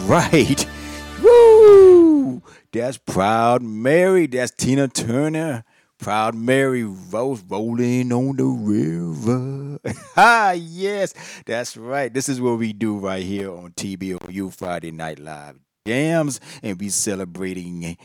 right. 0.08 0.66
Woo! 1.22 2.42
That's 2.72 2.96
Proud 2.96 3.62
Mary. 3.62 4.26
That's 4.26 4.50
Tina 4.50 4.88
Turner. 4.88 5.64
Proud 5.98 6.34
Mary 6.34 6.84
Rose 6.84 7.42
rolling 7.48 8.12
on 8.12 8.36
the 8.36 8.44
river. 8.44 9.78
ah, 10.16 10.52
yes, 10.52 11.12
that's 11.44 11.76
right. 11.76 12.12
This 12.12 12.28
is 12.28 12.40
what 12.40 12.58
we 12.58 12.72
do 12.72 12.96
right 12.98 13.22
here 13.22 13.50
on 13.50 13.72
TBOU 13.72 14.54
Friday 14.54 14.92
Night 14.92 15.18
Live 15.18 15.58
Jams, 15.86 16.40
and 16.62 16.78
we 16.78 16.88
celebrating, 16.88 17.96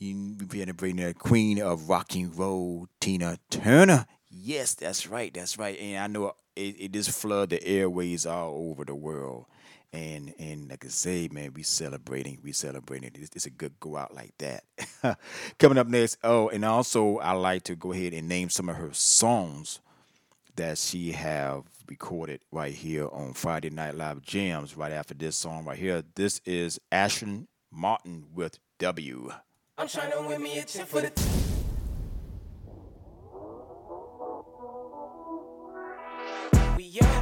we 0.00 0.36
celebrating 0.50 1.04
the 1.04 1.14
Queen 1.14 1.60
of 1.60 1.88
Rock 1.88 2.14
and 2.14 2.36
Roll, 2.36 2.88
Tina 3.00 3.38
Turner. 3.50 4.06
Yes, 4.30 4.74
that's 4.74 5.06
right. 5.06 5.32
That's 5.32 5.58
right. 5.58 5.78
And 5.78 6.02
I 6.02 6.06
know 6.06 6.32
it, 6.56 6.76
it 6.78 6.92
just 6.92 7.10
flood 7.10 7.50
the 7.50 7.62
airways 7.62 8.24
all 8.24 8.70
over 8.70 8.84
the 8.84 8.94
world. 8.94 9.44
And 9.92 10.34
and 10.38 10.70
like 10.70 10.84
I 10.84 10.88
say, 10.88 11.28
man, 11.30 11.52
we 11.54 11.62
celebrating, 11.62 12.38
we 12.42 12.52
celebrating. 12.52 13.10
It's, 13.14 13.30
it's 13.34 13.46
a 13.46 13.50
good 13.50 13.78
go 13.78 13.96
out 13.96 14.14
like 14.14 14.32
that. 14.38 14.64
Coming 15.58 15.78
up 15.78 15.86
next, 15.86 16.18
oh, 16.24 16.48
and 16.48 16.64
also 16.64 17.18
I 17.18 17.32
like 17.32 17.64
to 17.64 17.76
go 17.76 17.92
ahead 17.92 18.14
and 18.14 18.28
name 18.28 18.48
some 18.48 18.68
of 18.68 18.76
her 18.76 18.92
songs 18.92 19.80
that 20.56 20.78
she 20.78 21.12
have 21.12 21.64
recorded 21.88 22.40
right 22.50 22.72
here 22.72 23.08
on 23.12 23.34
Friday 23.34 23.70
Night 23.70 23.94
Live 23.94 24.22
Jams. 24.22 24.76
Right 24.76 24.92
after 24.92 25.14
this 25.14 25.36
song 25.36 25.66
right 25.66 25.78
here, 25.78 26.02
this 26.14 26.40
is 26.46 26.80
Ashton 26.90 27.48
Martin 27.70 28.26
with 28.34 28.58
W. 28.78 29.30
I'm 29.76 29.88
trying 29.88 30.12
to 30.12 30.22
win 30.22 30.42
me 30.42 30.58
a 30.58 30.64
chip 30.64 30.86
for 30.86 31.00
the. 31.02 31.10
We 31.10 31.41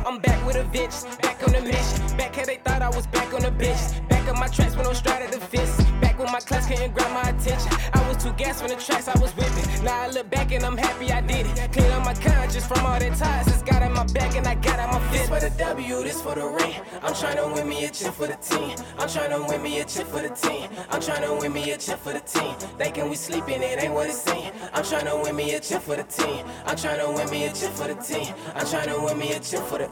I'm 0.06 0.18
back 0.18 0.44
with 0.46 0.56
a 0.56 0.64
bitch, 0.64 1.04
back 1.20 1.42
on 1.46 1.52
the 1.52 1.60
mission. 1.60 2.16
Back 2.16 2.34
how 2.36 2.44
they 2.44 2.56
thought 2.56 2.82
I 2.82 2.88
was 2.88 3.06
back 3.08 3.32
on 3.34 3.42
the 3.42 3.50
bitch. 3.50 4.08
Back 4.08 4.28
on 4.28 4.38
my 4.38 4.48
tracks 4.48 4.74
with 4.76 4.86
no 4.86 4.92
stride 4.92 5.22
at 5.22 5.32
the 5.32 5.40
fist. 5.40 5.78
Back 6.00 6.18
when 6.18 6.32
my 6.32 6.40
class 6.40 6.66
couldn't 6.66 6.94
grab 6.94 7.12
my 7.12 7.28
attention. 7.30 7.70
I 7.92 8.08
was 8.08 8.22
too 8.22 8.32
gas 8.32 8.60
from 8.60 8.70
the 8.70 8.76
tracks 8.76 9.08
I 9.08 9.18
was 9.20 9.32
whipping. 9.32 9.84
Now 9.84 10.02
I 10.02 10.08
look 10.08 10.30
back 10.30 10.52
and 10.52 10.64
I'm 10.64 10.76
happy 10.76 11.12
I 11.12 11.20
did 11.20 11.46
it. 11.46 11.72
Clean 11.72 11.90
up 11.92 12.04
my 12.04 12.14
conscience 12.14 12.66
from 12.66 12.84
all 12.86 12.98
that 12.98 13.16
ties. 13.16 13.46
It's 13.48 13.62
got 13.62 13.82
in 13.82 13.92
my 13.92 14.04
back 14.06 14.36
and 14.36 14.46
I 14.46 14.54
got 14.54 14.78
out 14.78 14.92
my 14.92 15.00
fist. 15.10 15.30
This 15.30 15.42
for 15.42 15.48
the 15.48 15.64
W, 15.64 16.02
this 16.02 16.22
for 16.22 16.34
the 16.34 16.46
ring. 16.46 16.74
I'm 17.02 17.14
trying 17.14 17.36
to 17.36 17.46
win 17.52 17.68
me 17.68 17.84
a 17.84 17.90
chip 17.90 18.14
for 18.14 18.26
the 18.26 18.36
team. 18.36 18.76
I'm 18.98 19.08
trying 19.08 19.30
to 19.30 19.44
win 19.48 19.62
me 19.62 19.80
a 19.80 19.84
chip 19.84 20.06
for 20.06 20.22
the 20.22 20.30
team. 20.30 20.68
I'm 20.90 21.00
trying 21.00 21.22
to 21.22 21.34
win 21.34 21.52
me 21.52 21.70
a 21.72 21.76
chip 21.76 21.98
for 21.98 22.12
the 22.12 22.20
team. 22.20 22.54
Thinking 22.78 23.08
we 23.10 23.16
sleeping, 23.16 23.62
it 23.62 23.82
ain't 23.82 23.92
what 23.92 24.08
it 24.08 24.14
seems. 24.14 24.50
I'm 24.72 24.84
trying 24.84 25.06
to 25.06 25.16
win 25.22 25.36
me 25.36 25.54
a 25.54 25.60
chip 25.60 25.82
for 25.82 25.96
the 25.96 26.04
team. 26.04 26.46
I'm 26.66 26.76
trying 26.76 27.00
to 27.00 27.10
win 27.12 27.30
me 27.30 27.44
a 27.46 27.52
chip 27.52 27.72
for 27.72 27.88
the 27.88 27.94
team. 27.94 28.34
I'm 28.54 28.66
trying 28.66 28.88
to 28.88 29.00
win 29.00 29.18
me 29.18 29.32
a 29.32 29.40
chip 29.40 29.62
for 29.64 29.78
the 29.78 29.89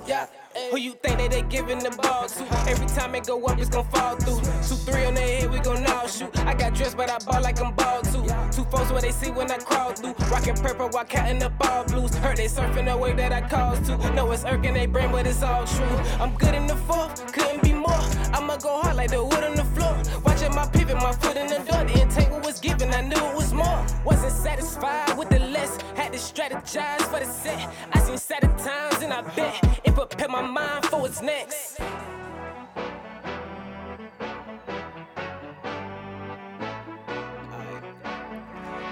Who 0.70 0.76
you 0.78 0.92
think 1.02 1.18
that 1.18 1.30
they 1.30 1.42
giving 1.42 1.78
the 1.78 1.90
ball 1.90 2.26
to? 2.28 2.70
Every 2.70 2.86
time 2.88 3.14
it 3.14 3.26
go 3.26 3.42
up, 3.46 3.58
it's 3.58 3.70
gon' 3.70 3.88
fall 3.90 4.16
through. 4.16 4.40
Two, 4.40 4.76
three 4.90 5.04
on 5.04 5.14
their 5.14 5.40
head, 5.40 5.50
we 5.50 5.60
gon' 5.60 5.82
now 5.82 6.06
shoot. 6.06 6.36
I 6.40 6.54
got 6.54 6.74
dressed, 6.74 6.96
but 6.96 7.08
I 7.08 7.18
ball 7.18 7.40
like 7.42 7.60
I'm 7.60 7.74
ball 7.74 8.02
too. 8.02 8.24
Two 8.52 8.64
folks 8.64 8.90
where 8.90 9.00
they 9.00 9.12
see 9.12 9.30
when 9.30 9.50
I 9.50 9.58
crawl 9.58 9.92
through. 9.92 10.14
Rockin' 10.30 10.56
purple 10.56 10.88
while 10.88 11.04
counting 11.04 11.42
up 11.42 11.52
all 11.60 11.84
blues. 11.84 12.14
Heard 12.16 12.36
they 12.36 12.46
surfing 12.46 12.86
the 12.86 12.96
way 12.96 13.12
that 13.14 13.32
I 13.32 13.40
caused 13.48 13.86
to. 13.86 13.96
Know 14.12 14.30
it's 14.32 14.44
irking 14.44 14.74
they 14.74 14.86
brain, 14.86 15.10
but 15.12 15.26
it's 15.26 15.42
all 15.42 15.64
true. 15.66 15.96
I'm 16.20 16.34
good 16.36 16.54
in 16.54 16.66
the 16.66 16.76
fourth, 16.76 17.32
couldn't 17.32 17.62
be 17.62 17.72
more. 17.72 18.02
I'ma 18.32 18.56
go 18.56 18.80
hard 18.82 18.96
like 18.96 19.10
the 19.10 19.24
wood 19.24 19.44
on 19.44 19.54
the 19.54 19.64
floor. 19.64 19.96
Watching 20.24 20.54
my 20.54 20.66
pivot, 20.66 20.96
my 20.96 21.12
foot 21.12 21.36
in 21.36 21.46
the 21.46 21.58
door. 21.70 21.84
Didn't 21.84 22.10
take 22.10 22.30
what 22.30 22.44
was 22.44 22.60
given, 22.60 22.92
I 22.92 23.00
knew 23.02 23.16
it 23.16 23.34
was 23.34 23.52
more. 23.52 23.86
Wasn't 24.04 24.32
satisfied 24.32 25.16
with 25.16 25.28
the 25.28 25.38
less, 25.38 25.80
had 25.94 26.12
to 26.12 26.18
strategize 26.18 27.02
for 27.10 27.20
the 27.20 27.26
set. 27.26 27.70
I 27.92 28.00
seen 28.00 28.18
sadder 28.18 28.52
times, 28.58 29.02
and 29.02 29.12
I 29.12 29.22
bet 29.36 29.77
it 30.08 30.16
prepared 30.16 30.30
my 30.30 30.42
mind 30.42 30.84
for 30.86 31.00
what's 31.00 31.22
next. 31.22 31.78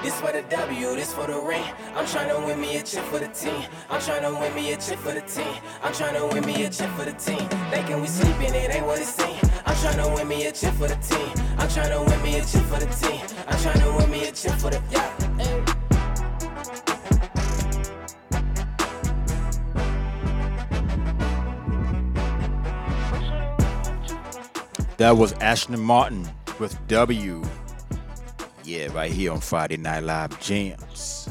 This 0.02 0.20
for 0.20 0.30
the 0.30 0.42
W, 0.50 0.94
this 0.94 1.12
for 1.12 1.26
the 1.26 1.38
ring. 1.38 1.64
I'm 1.94 2.06
trying 2.06 2.28
to 2.28 2.46
win 2.46 2.60
me 2.60 2.76
a 2.76 2.82
chip 2.82 3.02
for 3.04 3.18
the 3.18 3.28
team. 3.28 3.64
I'm 3.90 4.00
trying 4.00 4.22
to 4.22 4.38
win 4.38 4.54
me 4.54 4.72
a 4.72 4.76
chip 4.76 4.98
for 5.00 5.12
the 5.12 5.22
team. 5.22 5.56
I'm 5.82 5.92
trying 5.92 6.14
to 6.14 6.26
win 6.26 6.46
me 6.46 6.64
a 6.64 6.70
chip 6.70 6.90
for 6.90 7.04
the 7.04 7.12
team. 7.12 7.48
Thinking 7.70 8.00
we 8.00 8.06
sleeping, 8.06 8.54
it 8.54 8.74
ain't 8.74 8.86
what 8.86 9.00
it 9.00 9.06
seems. 9.06 9.50
I'm 9.64 9.76
trying 9.76 9.98
to 9.98 10.14
win 10.14 10.28
me 10.28 10.46
a 10.46 10.52
chip 10.52 10.74
for 10.74 10.86
the 10.86 10.96
team. 10.96 11.32
I'm 11.58 11.68
trying 11.68 11.90
to 11.90 12.08
win 12.08 12.22
me 12.22 12.38
a 12.38 12.44
chip 12.44 12.62
for 12.62 12.78
the 12.78 12.86
team. 12.86 13.20
I'm 13.48 13.58
trying 13.58 13.80
to 13.80 13.92
win 13.96 14.10
me 14.10 14.28
a 14.28 14.32
chip 14.32 14.52
for 14.52 14.70
the 14.70 14.80
yeah. 14.92 15.25
That 24.98 25.18
was 25.18 25.34
Ashton 25.34 25.78
Martin 25.78 26.26
with 26.58 26.74
W. 26.88 27.42
Yeah, 28.64 28.86
right 28.94 29.12
here 29.12 29.30
on 29.30 29.40
Friday 29.40 29.76
Night 29.76 30.04
Live 30.04 30.40
Jams. 30.40 31.28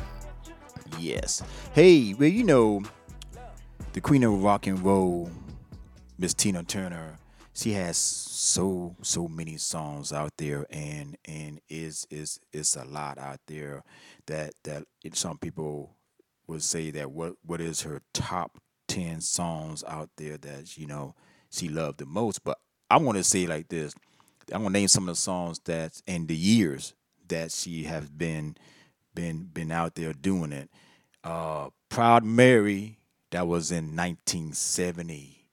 Yes. 0.99 1.41
Hey, 1.73 2.13
well, 2.13 2.29
you 2.29 2.43
know, 2.43 2.83
the 3.93 4.01
queen 4.01 4.23
of 4.23 4.43
rock 4.43 4.67
and 4.67 4.79
roll, 4.85 5.31
Miss 6.19 6.35
Tina 6.35 6.61
Turner, 6.61 7.17
she 7.55 7.71
has 7.71 7.97
so 7.97 8.95
so 9.01 9.27
many 9.27 9.57
songs 9.57 10.13
out 10.13 10.33
there 10.37 10.67
and 10.69 11.17
and 11.25 11.59
is 11.67 12.05
is 12.11 12.39
is 12.53 12.75
a 12.75 12.85
lot 12.85 13.17
out 13.17 13.39
there 13.47 13.83
that 14.27 14.53
that 14.63 14.83
some 15.13 15.39
people 15.39 15.95
would 16.45 16.61
say 16.61 16.91
that 16.91 17.09
what 17.09 17.33
what 17.43 17.61
is 17.61 17.81
her 17.81 18.01
top 18.13 18.59
10 18.89 19.21
songs 19.21 19.83
out 19.87 20.09
there 20.17 20.37
that 20.37 20.77
you 20.77 20.85
know 20.85 21.15
she 21.49 21.67
loved 21.69 21.97
the 21.97 22.05
most 22.05 22.43
but 22.43 22.59
i 22.89 22.97
want 22.97 23.17
to 23.17 23.23
say 23.23 23.47
like 23.47 23.67
this. 23.67 23.93
I'm 24.51 24.61
to 24.73 24.79
name 24.79 24.87
some 24.87 25.09
of 25.09 25.15
the 25.15 25.21
songs 25.21 25.59
that 25.65 26.01
in 26.05 26.27
the 26.27 26.35
years 26.35 26.93
that 27.27 27.51
she 27.51 27.83
has 27.83 28.09
been 28.09 28.55
been 29.13 29.49
been 29.53 29.71
out 29.71 29.95
there 29.95 30.13
doing 30.13 30.51
it. 30.51 30.69
Uh 31.23 31.69
proud 31.89 32.23
mary 32.23 32.97
that 33.31 33.47
was 33.47 33.71
in 33.71 33.95
1970 33.95 35.45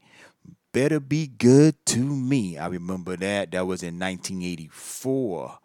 better 0.73 1.01
be 1.01 1.27
good 1.27 1.75
to 1.85 1.99
me 1.99 2.57
i 2.57 2.67
remember 2.67 3.17
that. 3.17 3.51
That 3.51 3.67
was 3.67 3.83
in 3.83 3.99
1984 3.99 5.59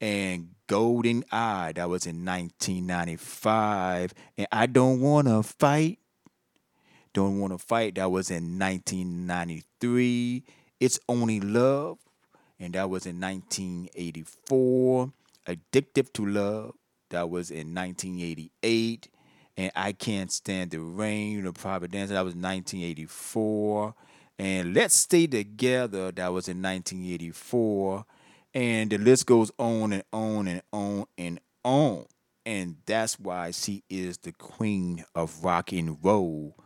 and 0.00 0.48
GoldenEye. 0.68 1.74
That 1.74 1.88
was 1.88 2.06
in 2.06 2.24
1995 2.24 4.14
and 4.38 4.46
i 4.50 4.66
don't 4.66 5.00
want 5.00 5.28
to 5.28 5.42
fight 5.42 5.98
don't 7.12 7.38
want 7.38 7.52
to 7.52 7.58
fight 7.58 7.94
that 7.96 8.10
was 8.10 8.30
in 8.30 8.58
1993 8.58 10.42
it's 10.80 10.98
only 11.08 11.40
love 11.40 11.98
and 12.58 12.74
that 12.74 12.88
was 12.88 13.06
in 13.06 13.20
1984 13.20 15.12
addictive 15.46 16.12
to 16.12 16.26
love 16.26 16.74
that 17.10 17.28
was 17.28 17.50
in 17.50 17.74
1988 17.74 19.08
and 19.56 19.70
I 19.74 19.92
Can't 19.92 20.32
Stand 20.32 20.72
the 20.72 20.80
Rain, 20.80 21.44
the 21.44 21.52
Private 21.52 21.92
Dancer, 21.92 22.14
that 22.14 22.24
was 22.24 22.34
1984. 22.34 23.94
And 24.38 24.74
Let's 24.74 24.94
Stay 24.94 25.26
Together, 25.26 26.10
that 26.12 26.32
was 26.32 26.48
in 26.48 26.60
1984. 26.60 28.04
And 28.54 28.90
the 28.90 28.98
list 28.98 29.26
goes 29.26 29.50
on 29.58 29.92
and 29.92 30.04
on 30.12 30.46
and 30.46 30.62
on 30.72 31.06
and 31.18 31.40
on. 31.64 32.06
And 32.46 32.76
that's 32.86 33.18
why 33.18 33.50
she 33.50 33.82
is 33.88 34.18
the 34.18 34.32
queen 34.32 35.04
of 35.14 35.44
rock 35.44 35.72
and 35.72 35.98
roll, 36.02 36.56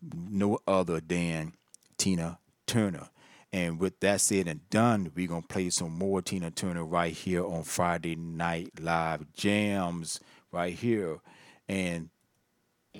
no 0.00 0.58
other 0.66 1.00
than 1.00 1.54
Tina 1.98 2.38
Turner. 2.66 3.08
And 3.52 3.78
with 3.78 4.00
that 4.00 4.20
said 4.20 4.48
and 4.48 4.68
done, 4.70 5.12
we're 5.14 5.28
going 5.28 5.42
to 5.42 5.48
play 5.48 5.70
some 5.70 5.96
more 5.96 6.22
Tina 6.22 6.50
Turner 6.50 6.84
right 6.84 7.12
here 7.12 7.44
on 7.44 7.62
Friday 7.62 8.16
Night 8.16 8.80
Live 8.80 9.32
Jams, 9.34 10.20
right 10.50 10.74
here. 10.74 11.18
And 11.68 12.10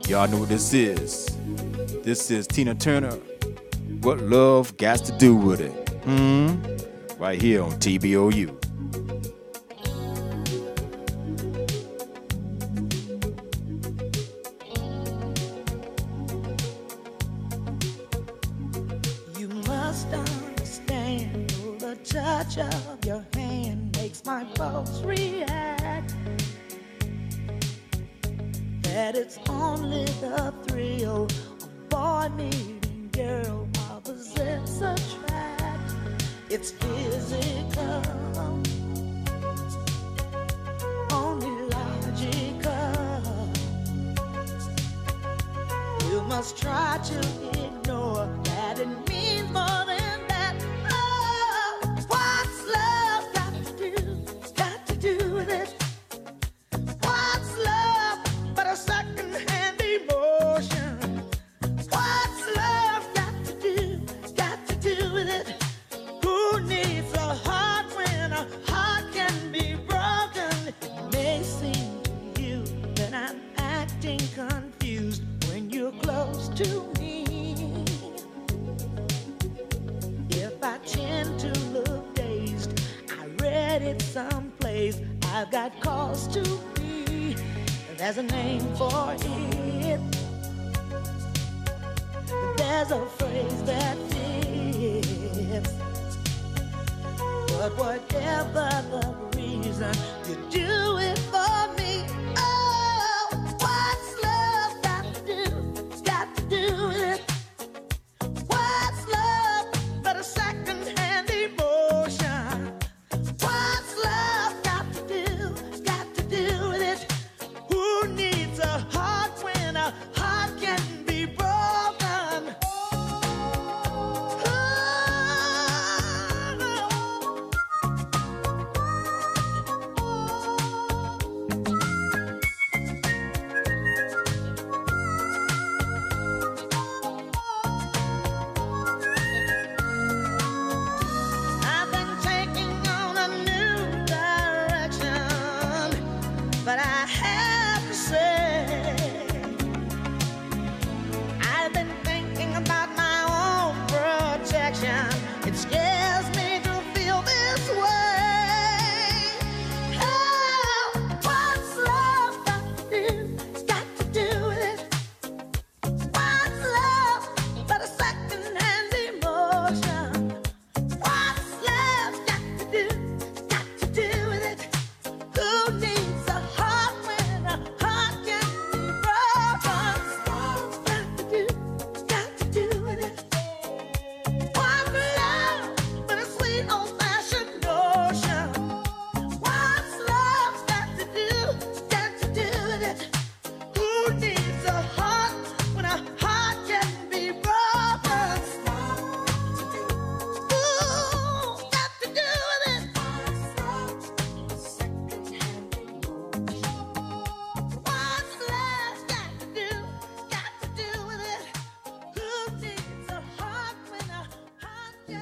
Y'all 0.09 0.29
know 0.29 0.39
what 0.39 0.49
this 0.49 0.75
is. 0.75 1.35
This 2.03 2.31
is 2.31 2.47
Tina 2.49 2.75
Turner. 2.75 3.13
What 4.03 4.19
love 4.19 4.77
got 4.77 4.99
to 5.05 5.17
do 5.17 5.37
with 5.37 5.61
it? 5.61 5.71
Hmm? 6.05 6.57
right 7.19 7.41
here 7.41 7.63
on 7.63 7.73
TBOU. 7.73 8.49
You 19.39 19.49
must 19.49 20.07
understand 20.09 21.51
the 21.79 21.97
touch 22.05 22.59
of 22.59 23.05
your 23.05 23.25
hand 23.35 23.97
makes 23.97 24.25
my 24.25 24.45
pulse 24.55 25.03
react. 25.03 26.15
That 28.83 29.17
it's 29.17 29.39
only 29.49 30.05
the 30.21 30.53
thrill 30.67 31.25
of 31.25 31.89
boy 31.89 32.29
meeting 32.37 33.11
girl 33.13 33.69
opposites 33.91 34.79
such 34.79 35.24
it's 36.55 36.71
physical, 36.71 38.01
only 41.11 41.51
logical. 41.67 42.71
You 46.09 46.23
must 46.29 46.57
try 46.57 47.01
to 47.07 47.19
ignore 47.67 48.29
that 48.45 48.79
it 48.79 49.09
means 49.09 49.51
more. 49.51 49.84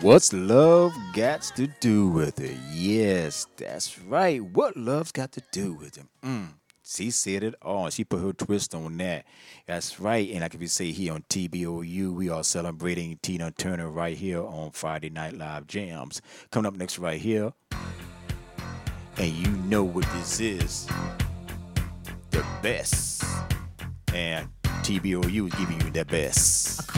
What's 0.02 0.32
love 0.32 0.92
got 1.12 1.42
to 1.54 1.68
do 1.78 2.08
with 2.08 2.40
it? 2.40 2.56
Yes, 2.72 3.46
that's 3.56 4.00
right. 4.00 4.42
What 4.42 4.76
love's 4.76 5.12
got 5.12 5.30
to 5.30 5.42
do 5.52 5.74
with 5.74 5.96
it? 5.96 6.06
Mm. 6.24 6.54
She 6.82 7.12
said 7.12 7.44
it 7.44 7.54
all. 7.62 7.88
She 7.88 8.02
put 8.02 8.20
her 8.20 8.32
twist 8.32 8.74
on 8.74 8.96
that. 8.96 9.24
That's 9.68 10.00
right. 10.00 10.28
And 10.28 10.40
like 10.40 10.56
we 10.58 10.66
say 10.66 10.90
here 10.90 11.12
on 11.12 11.22
TBOU, 11.28 12.12
we 12.14 12.28
are 12.28 12.42
celebrating 12.42 13.20
Tina 13.22 13.52
Turner 13.52 13.88
right 13.88 14.16
here 14.16 14.42
on 14.42 14.72
Friday 14.72 15.08
Night 15.08 15.34
Live 15.34 15.68
Jams. 15.68 16.20
Coming 16.50 16.66
up 16.66 16.74
next, 16.74 16.98
right 16.98 17.20
here. 17.20 17.52
And 19.18 19.30
you 19.30 19.52
know 19.52 19.84
what 19.84 20.04
this 20.14 20.40
is 20.40 20.88
the 22.32 22.44
best. 22.60 23.22
And 24.12 24.48
TBOU 24.64 25.46
is 25.46 25.54
giving 25.54 25.80
you 25.80 25.90
the 25.92 26.04
best. 26.04 26.90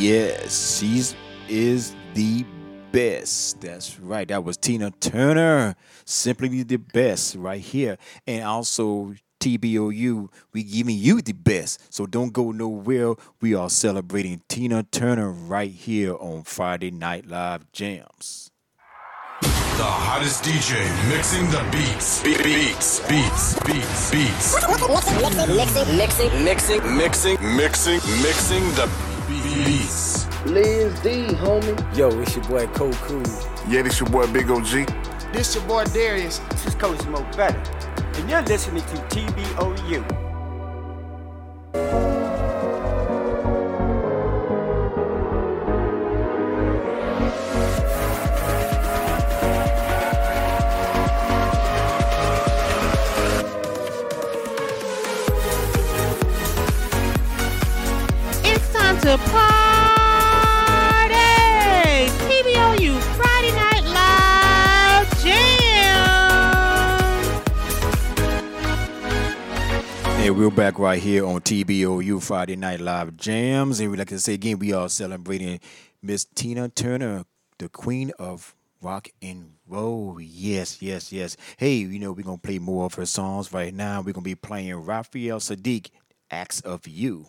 Yes, 0.00 0.78
she 0.78 1.02
is 1.46 1.94
the 2.14 2.46
best. 2.90 3.60
That's 3.60 4.00
right. 4.00 4.26
That 4.26 4.42
was 4.42 4.56
Tina 4.56 4.92
Turner. 4.92 5.76
Simply 6.06 6.62
the 6.62 6.78
best 6.78 7.36
right 7.36 7.60
here. 7.60 7.98
And 8.26 8.42
also 8.44 9.12
TBOU, 9.40 10.28
we 10.54 10.62
giving 10.62 10.96
you 10.96 11.20
the 11.20 11.34
best. 11.34 11.92
So 11.92 12.06
don't 12.06 12.32
go 12.32 12.50
nowhere. 12.50 13.14
We 13.42 13.54
are 13.54 13.68
celebrating 13.68 14.40
Tina 14.48 14.84
Turner 14.84 15.30
right 15.30 15.70
here 15.70 16.14
on 16.14 16.44
Friday 16.44 16.90
Night 16.90 17.26
Live 17.26 17.70
Jams. 17.72 18.50
The 19.42 19.84
hottest 19.84 20.44
DJ 20.44 20.80
mixing 21.10 21.44
the 21.50 21.62
beats. 21.70 22.22
Be- 22.22 22.36
beats, 22.42 23.00
beats, 23.00 23.54
beats, 23.64 24.10
beats. 24.10 24.54
Mixing, 25.56 25.96
mixing, 25.96 26.44
mixing, 26.44 26.96
Mixing, 26.96 27.56
mixing, 27.56 28.00
mixing 28.22 28.64
the 28.76 29.09
beats. 29.64 30.26
Liz 30.46 30.98
D, 31.00 31.26
homie. 31.34 31.96
Yo, 31.96 32.08
it's 32.20 32.36
your 32.36 32.44
boy 32.44 32.66
Cole 32.68 32.92
Cool. 33.02 33.22
Yeah, 33.68 33.82
this 33.82 34.00
your 34.00 34.08
boy 34.08 34.26
Big 34.32 34.50
OG. 34.50 34.88
This 35.32 35.54
your 35.54 35.64
boy 35.64 35.84
Darius. 35.84 36.38
This 36.50 36.66
is 36.66 36.74
Coach 36.74 37.04
Mo 37.06 37.22
Better, 37.36 37.60
and 38.14 38.30
you're 38.30 38.42
listening 38.42 38.82
to 38.82 38.96
TBOU. 39.12 40.30
To 59.00 59.16
party! 59.16 59.54
TBOU 62.28 63.00
Friday 63.16 63.52
Night 63.52 63.84
Live 63.84 65.24
Jam! 65.24 66.04
And 70.20 70.36
we're 70.36 70.50
back 70.50 70.78
right 70.78 71.00
here 71.00 71.24
on 71.24 71.40
TBOU 71.40 72.22
Friday 72.22 72.56
Night 72.56 72.80
Live 72.80 73.16
Jams. 73.16 73.80
And 73.80 73.90
we 73.90 73.96
like 73.96 74.08
to 74.08 74.20
say 74.20 74.34
again, 74.34 74.58
we 74.58 74.74
are 74.74 74.90
celebrating 74.90 75.60
Miss 76.02 76.26
Tina 76.26 76.68
Turner, 76.68 77.24
the 77.56 77.70
queen 77.70 78.12
of 78.18 78.54
rock 78.82 79.08
and 79.22 79.54
roll. 79.66 80.20
Yes, 80.20 80.82
yes, 80.82 81.10
yes. 81.10 81.38
Hey, 81.56 81.76
you 81.76 81.98
know, 81.98 82.12
we're 82.12 82.24
going 82.24 82.36
to 82.36 82.46
play 82.46 82.58
more 82.58 82.84
of 82.84 82.92
her 82.94 83.06
songs 83.06 83.50
right 83.50 83.72
now. 83.72 84.00
We're 84.00 84.12
going 84.12 84.24
to 84.24 84.30
be 84.30 84.34
playing 84.34 84.74
Raphael 84.74 85.38
Saadiq, 85.38 85.88
Ask 86.30 86.66
of 86.66 86.86
You. 86.86 87.28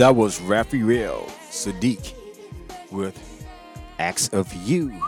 That 0.00 0.16
was 0.16 0.40
Raphael 0.40 1.26
Saadiq 1.50 2.14
with 2.90 3.14
Ask 3.98 4.32
of 4.32 4.50
You. 4.66 4.98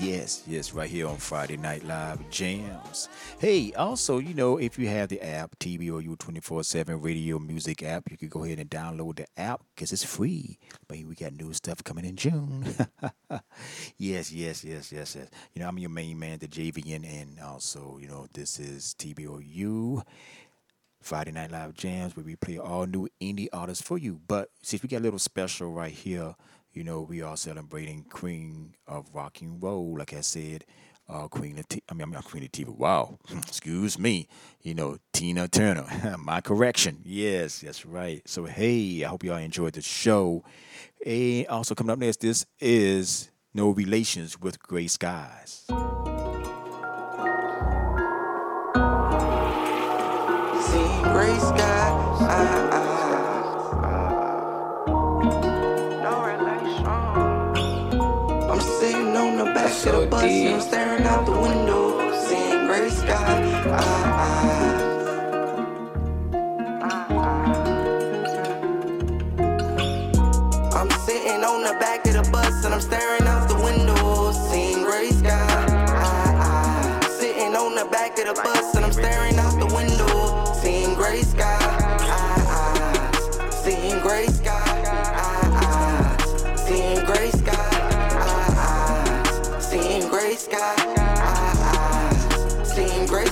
Yes, 0.00 0.42
yes, 0.44 0.72
right 0.72 0.90
here 0.90 1.06
on 1.06 1.18
Friday 1.18 1.56
Night 1.56 1.84
Live 1.84 2.28
Jams. 2.30 3.08
Hey, 3.38 3.72
also, 3.74 4.18
you 4.18 4.34
know, 4.34 4.56
if 4.56 4.76
you 4.76 4.88
have 4.88 5.08
the 5.08 5.20
app, 5.20 5.56
TBOU 5.60 6.18
24 6.18 6.64
7 6.64 7.00
radio 7.00 7.38
music 7.38 7.84
app, 7.84 8.10
you 8.10 8.16
can 8.16 8.28
go 8.28 8.42
ahead 8.42 8.58
and 8.58 8.68
download 8.68 9.18
the 9.18 9.26
app 9.36 9.60
because 9.72 9.92
it's 9.92 10.02
free. 10.02 10.58
But 10.88 10.98
we 11.04 11.14
got 11.14 11.34
new 11.34 11.52
stuff 11.52 11.84
coming 11.84 12.04
in 12.04 12.16
June. 12.16 12.64
yes, 13.98 14.32
yes, 14.32 14.64
yes, 14.64 14.90
yes, 14.90 15.14
yes. 15.14 15.16
You 15.54 15.62
know, 15.62 15.68
I'm 15.68 15.78
your 15.78 15.90
main 15.90 16.18
man, 16.18 16.38
the 16.38 16.48
JVN, 16.48 17.04
and 17.04 17.38
also, 17.38 17.98
you 18.00 18.08
know, 18.08 18.26
this 18.32 18.58
is 18.58 18.96
TBOU. 18.98 20.02
Friday 21.00 21.32
Night 21.32 21.50
Live 21.50 21.74
Jams, 21.74 22.16
where 22.16 22.24
we 22.24 22.36
play 22.36 22.58
all 22.58 22.86
new 22.86 23.08
indie 23.20 23.48
artists 23.52 23.82
for 23.82 23.98
you. 23.98 24.20
But 24.28 24.50
since 24.62 24.82
we 24.82 24.88
got 24.88 24.98
a 24.98 25.00
little 25.00 25.18
special 25.18 25.72
right 25.72 25.92
here, 25.92 26.34
you 26.72 26.84
know, 26.84 27.00
we 27.00 27.22
are 27.22 27.36
celebrating 27.36 28.04
Queen 28.04 28.74
of 28.86 29.06
Rock 29.12 29.40
and 29.40 29.62
Roll, 29.62 29.96
like 29.98 30.12
I 30.12 30.20
said, 30.20 30.64
uh, 31.08 31.26
Queen 31.28 31.58
of 31.58 31.66
I 31.88 31.94
mean, 31.94 32.02
I'm 32.02 32.10
not 32.12 32.24
Queen. 32.24 32.48
Wow, 32.66 33.18
excuse 33.32 33.98
me. 33.98 34.28
You 34.62 34.74
know, 34.74 34.98
Tina 35.12 35.48
Turner. 35.48 35.86
My 36.18 36.40
correction. 36.40 37.00
Yes, 37.04 37.60
that's 37.60 37.84
right. 37.84 38.22
So 38.26 38.44
hey, 38.44 39.04
I 39.04 39.08
hope 39.08 39.24
y'all 39.24 39.36
enjoyed 39.36 39.74
the 39.74 39.82
show. 39.82 40.44
And 41.04 41.46
also 41.48 41.74
coming 41.74 41.90
up 41.90 41.98
next, 41.98 42.20
this 42.20 42.46
is 42.60 43.30
No 43.54 43.70
Relations 43.70 44.38
with 44.38 44.60
Gray 44.60 44.86
Skies. 44.86 45.66
Gray 51.12 51.36
sky. 51.38 51.88
Ah, 52.22 52.70
ah. 52.78 52.78
No 56.04 56.14
relation. 56.30 56.86
I'm 58.50 58.60
sitting 58.60 59.16
on 59.16 59.36
the 59.38 59.44
back 59.54 59.72
of 59.86 59.92
the 60.00 60.06
bus 60.10 60.22
and 60.24 60.54
I'm 60.54 60.60
staring 60.60 61.04
out 61.04 61.26
the 61.26 61.32
window, 61.32 62.12
seeing 62.26 62.66
gray 62.66 62.90
sky. 62.90 63.34
I'm 70.72 70.90
sitting 71.06 71.44
on 71.44 71.62
the 71.64 71.74
back 71.80 72.06
of 72.06 72.14
the 72.14 72.22
bus 72.30 72.64
and 72.64 72.74
I'm 72.74 72.80
staring 72.80 73.26
out 73.26 73.48
the 73.48 73.56
window, 73.56 74.32
seeing 74.32 74.84
gray 74.84 75.10
sky. 75.10 75.66
Ah, 75.88 76.46
ah. 76.46 77.00
Sitting 77.20 77.54
on 77.56 77.74
the 77.74 77.84
back 77.90 78.18
of 78.18 78.26
the 78.26 78.34
bus 78.42 78.74
gray 81.10 81.22
sky. 81.22 81.58
Seeing 83.50 83.98
gray 83.98 84.26
sky. 84.26 84.62
Seeing 86.56 87.04
gray 87.04 87.30
sky. 87.30 87.70
Seeing 89.58 90.08
gray 90.08 90.36
sky. 90.36 90.76
Seeing 92.62 93.06
gray. 93.06 93.30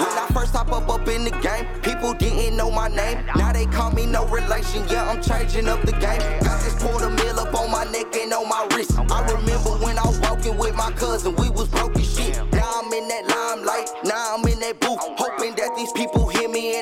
When 0.00 0.08
I 0.08 0.26
first 0.32 0.54
hop 0.54 0.72
up 0.72 0.88
up 0.88 1.06
in 1.06 1.24
the 1.24 1.30
game, 1.42 1.66
people 1.82 2.14
didn't 2.14 2.56
know 2.56 2.70
my 2.70 2.88
name. 2.88 3.26
Now 3.36 3.52
they 3.52 3.66
call 3.66 3.90
me 3.90 4.06
no 4.06 4.26
relation. 4.28 4.88
Yeah, 4.88 5.10
I'm 5.10 5.20
changing 5.22 5.68
up 5.68 5.82
the 5.82 5.92
game. 5.92 6.22
Got 6.40 6.62
this 6.64 6.74
quarter 6.82 7.10
mil 7.10 7.38
up 7.38 7.54
on 7.54 7.70
my 7.70 7.84
neck 7.92 8.16
and 8.16 8.32
on 8.32 8.48
my 8.48 8.66
wrist. 8.74 8.98
I 8.98 9.20
remember 9.30 9.76
when 9.84 9.98
I 9.98 10.06
was 10.06 10.18
walking 10.20 10.56
with 10.56 10.74
my 10.74 10.90
cousin, 10.92 11.36
we 11.36 11.50
was 11.50 11.68
broke 11.68 11.96
as 11.98 12.16
shit. 12.16 12.36
Now 12.52 12.80
I'm 12.80 12.92
in 12.94 13.08
that 13.08 13.28
limelight, 13.28 13.49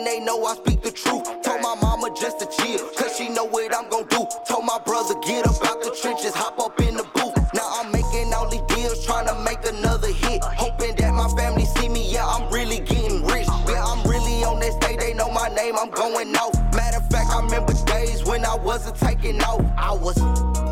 they 0.08 0.20
know 0.20 0.42
I 0.44 0.54
speak 0.54 0.80
the 0.82 0.90
truth. 0.90 1.24
Told 1.42 1.60
my 1.60 1.74
mama 1.82 2.08
just 2.16 2.40
to 2.40 2.46
chill, 2.46 2.80
cause 2.96 3.14
she 3.16 3.28
know 3.28 3.44
what 3.44 3.76
I'm 3.76 3.90
gon' 3.90 4.06
do. 4.08 4.24
Told 4.48 4.64
my 4.64 4.78
brother, 4.86 5.14
get 5.26 5.46
up 5.46 5.60
out 5.68 5.82
the 5.82 5.92
trenches, 6.00 6.32
hop 6.34 6.58
up 6.58 6.80
in 6.80 6.96
the 6.96 7.04
booth. 7.14 7.36
Now 7.52 7.68
I'm 7.76 7.92
making 7.92 8.32
all 8.32 8.48
these 8.48 8.64
deals, 8.74 9.04
trying 9.04 9.26
to 9.26 9.36
make 9.44 9.62
another 9.68 10.08
hit. 10.08 10.42
Hoping 10.64 10.96
that 10.96 11.12
my 11.12 11.28
family 11.36 11.66
see 11.76 11.88
me, 11.90 12.10
yeah, 12.10 12.26
I'm 12.26 12.50
really 12.50 12.80
getting 12.80 13.26
rich. 13.26 13.48
Yeah, 13.68 13.84
I'm 13.84 14.00
really 14.08 14.44
on 14.44 14.60
this 14.60 14.76
day, 14.76 14.96
they 14.96 15.12
know 15.12 15.30
my 15.30 15.48
name, 15.48 15.74
I'm 15.76 15.90
going 15.90 16.34
out. 16.36 16.54
Matter 16.74 16.98
of 17.04 17.08
fact, 17.10 17.28
I 17.28 17.42
remember 17.44 17.74
days 17.84 18.24
when 18.24 18.46
I 18.46 18.56
wasn't 18.56 18.96
taking 18.96 19.42
off. 19.42 19.60
I 19.76 19.92
was, 19.92 20.18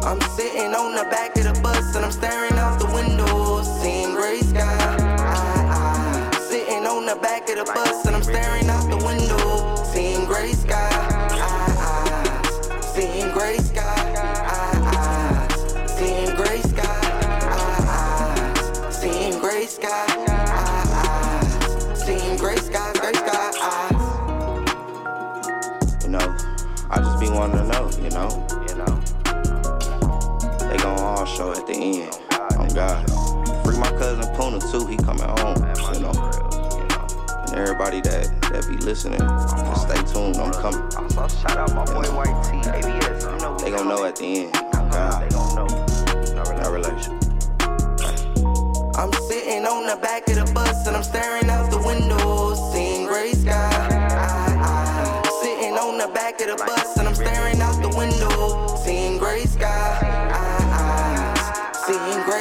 I'm 0.09 0.21
sitting 0.37 0.73
on 0.73 0.95
the 0.97 1.05
back 1.11 1.37
of 1.37 1.45
the 1.45 1.61
bus 1.61 1.95
and 1.95 2.07
I'm 2.07 2.13
staring 2.13 2.57
out 2.57 2.81
the 2.81 2.87
window, 2.87 3.63
seeing 3.83 4.15
gray 4.15 4.41
sky. 4.41 4.77
I, 5.21 6.31
I, 6.33 6.49
sitting 6.49 6.87
on 6.87 7.05
the 7.05 7.17
back 7.17 7.51
of 7.51 7.57
the 7.57 7.65
bus 7.65 7.96
everybody 37.79 38.01
that 38.01 38.41
that 38.51 38.67
be 38.67 38.77
listening, 38.79 39.19
just 39.21 39.83
stay 39.83 40.01
tuned, 40.11 40.37
I'm 40.37 40.51
coming. 40.51 40.81
Also 40.97 41.29
shout 41.29 41.59
out 41.59 41.75
my 41.75 41.85
boy 41.85 42.09
White 42.17 42.33
T, 42.45 42.57
ABS, 42.71 43.25
you 43.25 43.37
know. 43.37 43.59
They 43.59 43.71
gon' 43.71 43.87
know 43.87 44.05
at 44.07 44.17
the 44.17 44.25
end. 44.25 44.53
God. 44.73 45.23
They 45.23 45.29
gon' 45.29 45.55
know. 45.55 45.67
No 46.57 46.71
relation. 46.73 47.13
I'm 48.97 49.13
sitting 49.29 49.67
on 49.67 49.85
the 49.87 49.99
back 50.01 50.27
of 50.29 50.37
the 50.37 50.51
bus 50.55 50.87
and 50.87 50.97
I'm 50.97 51.03
staring 51.03 51.51
out 51.51 51.71
the 51.71 51.79
window, 51.79 52.55
seeing 52.73 53.07
gray 53.07 53.33
sky. 53.33 53.53
I, 53.53 54.57
I, 54.57 55.41
sitting 55.43 55.75
on 55.75 55.99
the 55.99 56.09
back 56.15 56.41
of 56.41 56.47
the 56.49 56.57
bus 56.57 56.97
and 56.97 57.07
I'm 57.07 57.15
staring 57.15 57.61
out 57.61 57.77
the 57.83 57.95
window, 57.95 58.75
seeing 58.85 59.19
gray 59.19 59.45
sky. 59.45 59.99
I, 60.33 60.47
I, 60.73 61.73
seeing 61.87 62.25
gray 62.25 62.36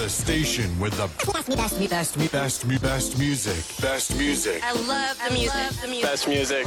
The 0.00 0.08
station 0.08 0.80
with 0.80 0.96
the 0.96 1.08
best, 1.30 1.46
me, 1.46 1.56
best, 1.56 1.78
me, 1.78 1.86
best, 1.86 2.16
me, 2.16 2.28
best, 2.28 2.66
me, 2.66 2.78
best 2.78 3.18
music. 3.18 3.82
Best 3.82 4.16
music. 4.16 4.62
I 4.64 4.72
love 4.72 5.18
the 5.22 5.30
music. 5.34 5.54
Love 5.54 5.80
the 5.82 5.88
music. 5.88 6.10
Best 6.10 6.26
music. 6.26 6.66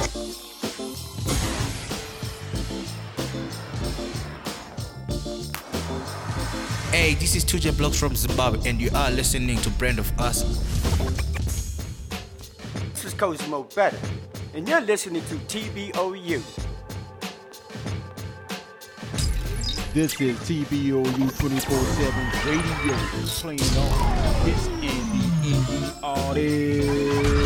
Hey, 6.91 7.15
this 7.15 7.35
is 7.35 7.43
Tuja 7.43 7.75
Blocks 7.75 7.97
from 7.97 8.15
Zimbabwe, 8.15 8.69
and 8.69 8.79
you 8.79 8.91
are 8.93 9.09
listening 9.09 9.57
to 9.61 9.71
Brand 9.71 9.97
of 9.97 10.11
Us. 10.19 10.43
This 12.93 13.05
is 13.05 13.15
Cosmo 13.15 13.63
Better, 13.63 13.97
and 14.53 14.69
you're 14.69 14.79
listening 14.81 15.23
to 15.23 15.35
TBOU. 15.49 16.62
This 19.93 20.19
is 20.19 20.35
TBOU 20.39 21.37
24 21.37 21.59
7 21.59 22.31
radio 22.47 22.97
playing 23.27 23.59
all 23.77 23.93
hits 24.43 24.65
and 24.67 24.81
the 24.81 25.23
indie 25.45 25.93
artists. 26.01 27.42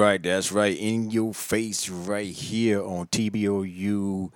Right. 0.00 0.22
That's 0.22 0.50
right. 0.50 0.76
In 0.76 1.10
your 1.10 1.34
face, 1.34 1.90
right 1.90 2.32
here 2.32 2.82
on 2.82 3.06
TBOU 3.08 4.32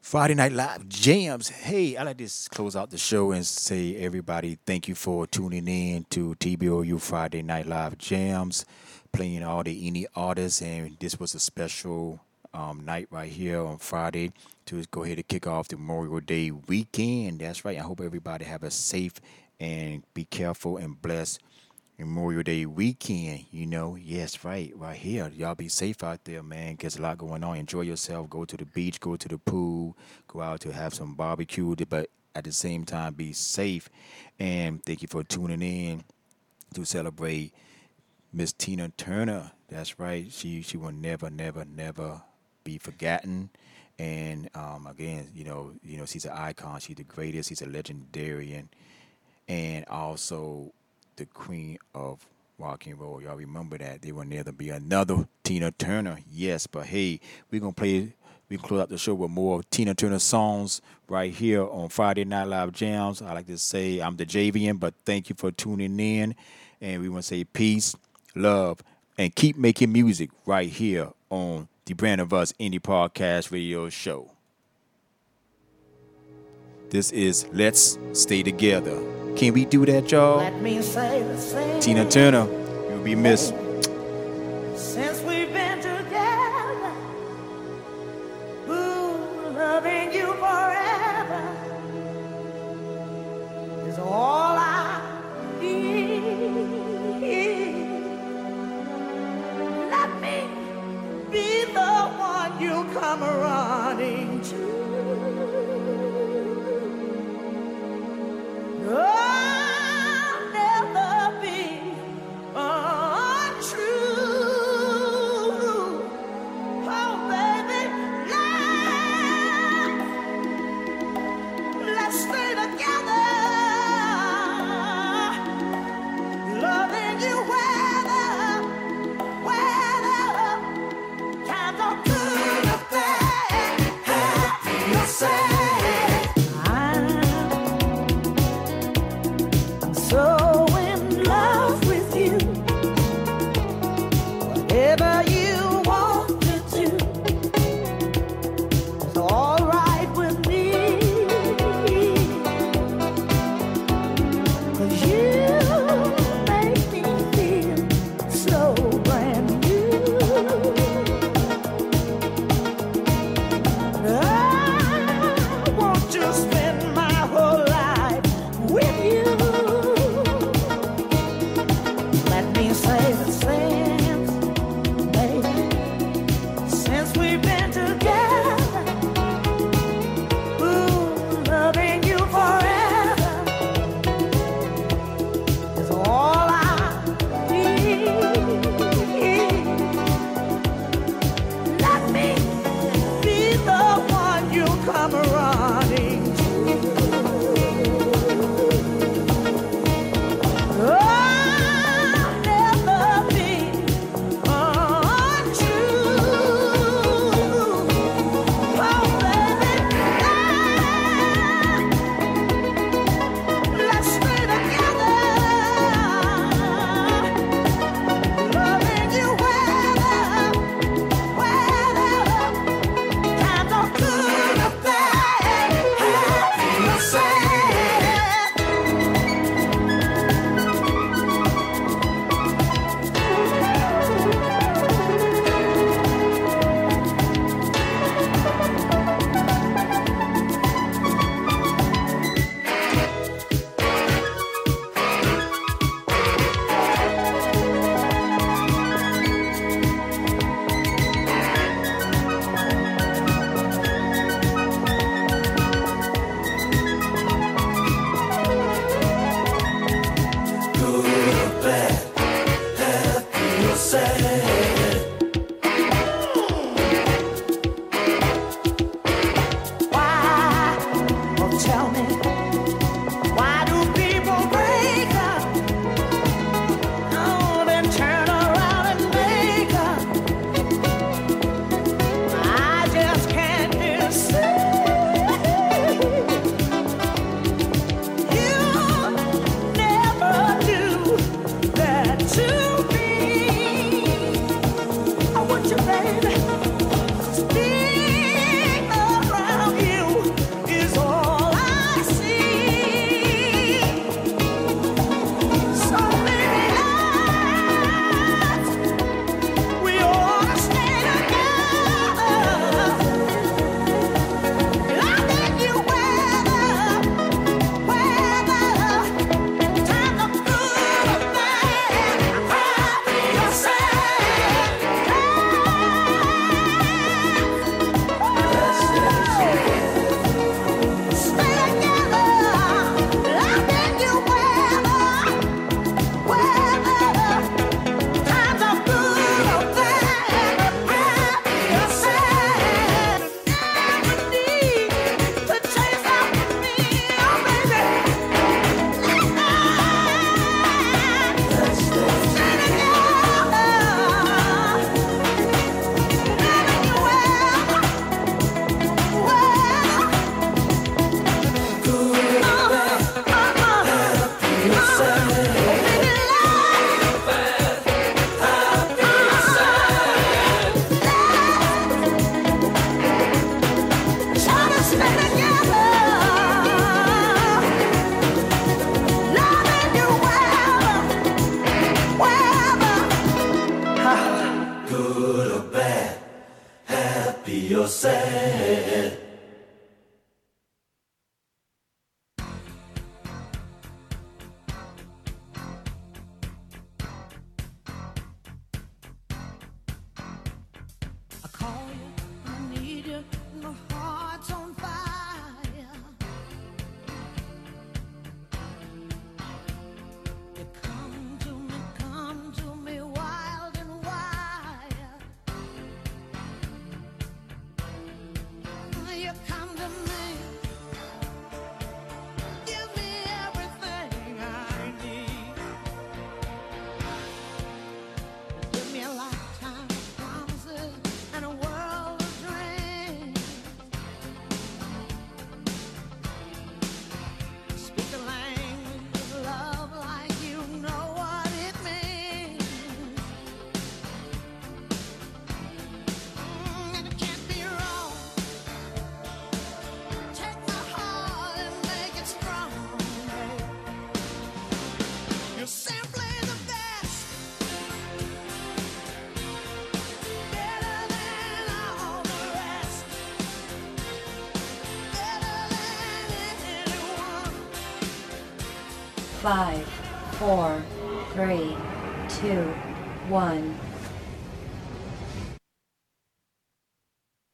Friday 0.00 0.34
Night 0.34 0.52
Live 0.52 0.88
Jams. 0.88 1.48
Hey, 1.48 1.96
I 1.96 2.04
like 2.04 2.18
to 2.18 2.30
close 2.50 2.76
out 2.76 2.90
the 2.90 2.96
show 2.96 3.32
and 3.32 3.44
say, 3.44 3.96
everybody, 3.96 4.58
thank 4.64 4.86
you 4.86 4.94
for 4.94 5.26
tuning 5.26 5.66
in 5.66 6.06
to 6.10 6.36
TBOU 6.36 7.00
Friday 7.00 7.42
Night 7.42 7.66
Live 7.66 7.98
Jams, 7.98 8.64
playing 9.12 9.42
all 9.42 9.64
the 9.64 9.90
indie 9.90 10.06
artists. 10.14 10.62
And 10.62 10.96
this 11.00 11.18
was 11.18 11.34
a 11.34 11.40
special 11.40 12.20
um, 12.54 12.84
night 12.84 13.08
right 13.10 13.30
here 13.30 13.60
on 13.60 13.78
Friday 13.78 14.30
to 14.66 14.84
go 14.92 15.02
ahead 15.02 15.18
and 15.18 15.26
kick 15.26 15.48
off 15.48 15.66
the 15.66 15.78
Memorial 15.78 16.20
Day 16.20 16.52
weekend. 16.52 17.40
That's 17.40 17.64
right. 17.64 17.76
I 17.76 17.82
hope 17.82 18.00
everybody 18.00 18.44
have 18.44 18.62
a 18.62 18.70
safe 18.70 19.14
and 19.58 20.04
be 20.14 20.26
careful 20.26 20.76
and 20.76 21.00
blessed 21.02 21.40
Memorial 22.00 22.42
Day 22.42 22.64
weekend, 22.64 23.44
you 23.50 23.66
know. 23.66 23.94
Yes, 23.94 24.42
right, 24.42 24.72
right 24.74 24.96
here. 24.96 25.30
Y'all 25.36 25.54
be 25.54 25.68
safe 25.68 26.02
out 26.02 26.24
there, 26.24 26.42
man. 26.42 26.78
There's 26.80 26.96
a 26.96 27.02
lot 27.02 27.18
going 27.18 27.44
on. 27.44 27.58
Enjoy 27.58 27.82
yourself. 27.82 28.30
Go 28.30 28.46
to 28.46 28.56
the 28.56 28.64
beach, 28.64 29.00
go 29.00 29.16
to 29.16 29.28
the 29.28 29.36
pool, 29.36 29.96
go 30.26 30.40
out 30.40 30.60
to 30.60 30.72
have 30.72 30.94
some 30.94 31.14
barbecue, 31.14 31.76
but 31.88 32.08
at 32.34 32.44
the 32.44 32.52
same 32.52 32.86
time, 32.86 33.12
be 33.12 33.34
safe. 33.34 33.90
And 34.38 34.82
thank 34.82 35.02
you 35.02 35.08
for 35.08 35.22
tuning 35.22 35.60
in 35.60 36.04
to 36.72 36.86
celebrate 36.86 37.52
Miss 38.32 38.54
Tina 38.54 38.88
Turner. 38.96 39.52
That's 39.68 39.98
right. 39.98 40.32
She 40.32 40.62
she 40.62 40.78
will 40.78 40.92
never, 40.92 41.28
never, 41.28 41.66
never 41.66 42.22
be 42.64 42.78
forgotten. 42.78 43.50
And 43.98 44.48
um, 44.54 44.86
again, 44.86 45.28
you 45.34 45.44
know, 45.44 45.74
you 45.82 45.98
know, 45.98 46.06
she's 46.06 46.24
an 46.24 46.32
icon. 46.32 46.80
She's 46.80 46.96
the 46.96 47.04
greatest. 47.04 47.50
She's 47.50 47.60
a 47.60 47.66
legendarian, 47.66 48.68
and 49.46 49.84
also 49.88 50.72
the 51.16 51.26
queen 51.26 51.78
of 51.94 52.26
rock 52.58 52.86
and 52.86 52.98
roll. 52.98 53.22
Y'all 53.22 53.36
remember 53.36 53.78
that 53.78 54.02
there 54.02 54.14
will 54.14 54.24
never 54.24 54.52
be 54.52 54.68
another 54.70 55.26
Tina 55.44 55.70
Turner. 55.72 56.18
Yes, 56.30 56.66
but 56.66 56.86
hey, 56.86 57.20
we're 57.50 57.60
gonna 57.60 57.72
play. 57.72 58.12
We 58.48 58.56
can 58.56 58.66
close 58.66 58.80
out 58.80 58.88
the 58.88 58.98
show 58.98 59.14
with 59.14 59.30
more 59.30 59.62
Tina 59.70 59.94
Turner 59.94 60.18
songs 60.18 60.80
right 61.08 61.32
here 61.32 61.62
on 61.62 61.88
Friday 61.88 62.24
Night 62.24 62.48
Live 62.48 62.72
Jams. 62.72 63.22
I 63.22 63.32
like 63.32 63.46
to 63.46 63.58
say 63.58 64.00
I'm 64.00 64.16
the 64.16 64.26
Javian, 64.26 64.80
but 64.80 64.94
thank 65.04 65.28
you 65.28 65.36
for 65.38 65.52
tuning 65.52 65.98
in, 66.00 66.34
and 66.80 67.00
we 67.00 67.08
want 67.08 67.22
to 67.22 67.28
say 67.28 67.44
peace, 67.44 67.94
love, 68.34 68.82
and 69.16 69.34
keep 69.34 69.56
making 69.56 69.92
music 69.92 70.30
right 70.46 70.68
here 70.68 71.10
on 71.30 71.68
the 71.84 71.94
Brand 71.94 72.20
of 72.20 72.32
Us 72.32 72.52
Indie 72.54 72.80
Podcast 72.80 73.52
Radio 73.52 73.88
Show. 73.88 74.32
This 76.90 77.12
is 77.12 77.46
Let's 77.52 78.00
Stay 78.14 78.42
Together. 78.42 78.98
Can 79.36 79.54
we 79.54 79.64
do 79.64 79.86
that, 79.86 80.10
y'all? 80.10 80.38
Let 80.38 80.60
me 80.60 80.82
say 80.82 81.22
the 81.22 81.38
same. 81.38 81.80
Tina 81.80 82.10
Turner, 82.10 82.48
you'll 82.90 83.04
be 83.04 83.14
missed. 83.14 83.54
Since 84.74 85.20
we've 85.20 85.52
been 85.52 85.78
together, 85.78 86.92
ooh, 88.68 89.52
loving 89.54 90.12
you 90.12 90.32
forever 90.34 91.42
is 93.86 93.98
all 94.00 94.58
I 94.58 95.00
need. 95.60 96.24
Let 99.94 100.10
me 100.20 100.48
be 101.30 101.66
the 101.66 102.10
one 102.18 102.60
you 102.60 102.84
come 102.98 103.20
running 103.20 104.40
to. 104.40 104.89
어? 108.92 109.19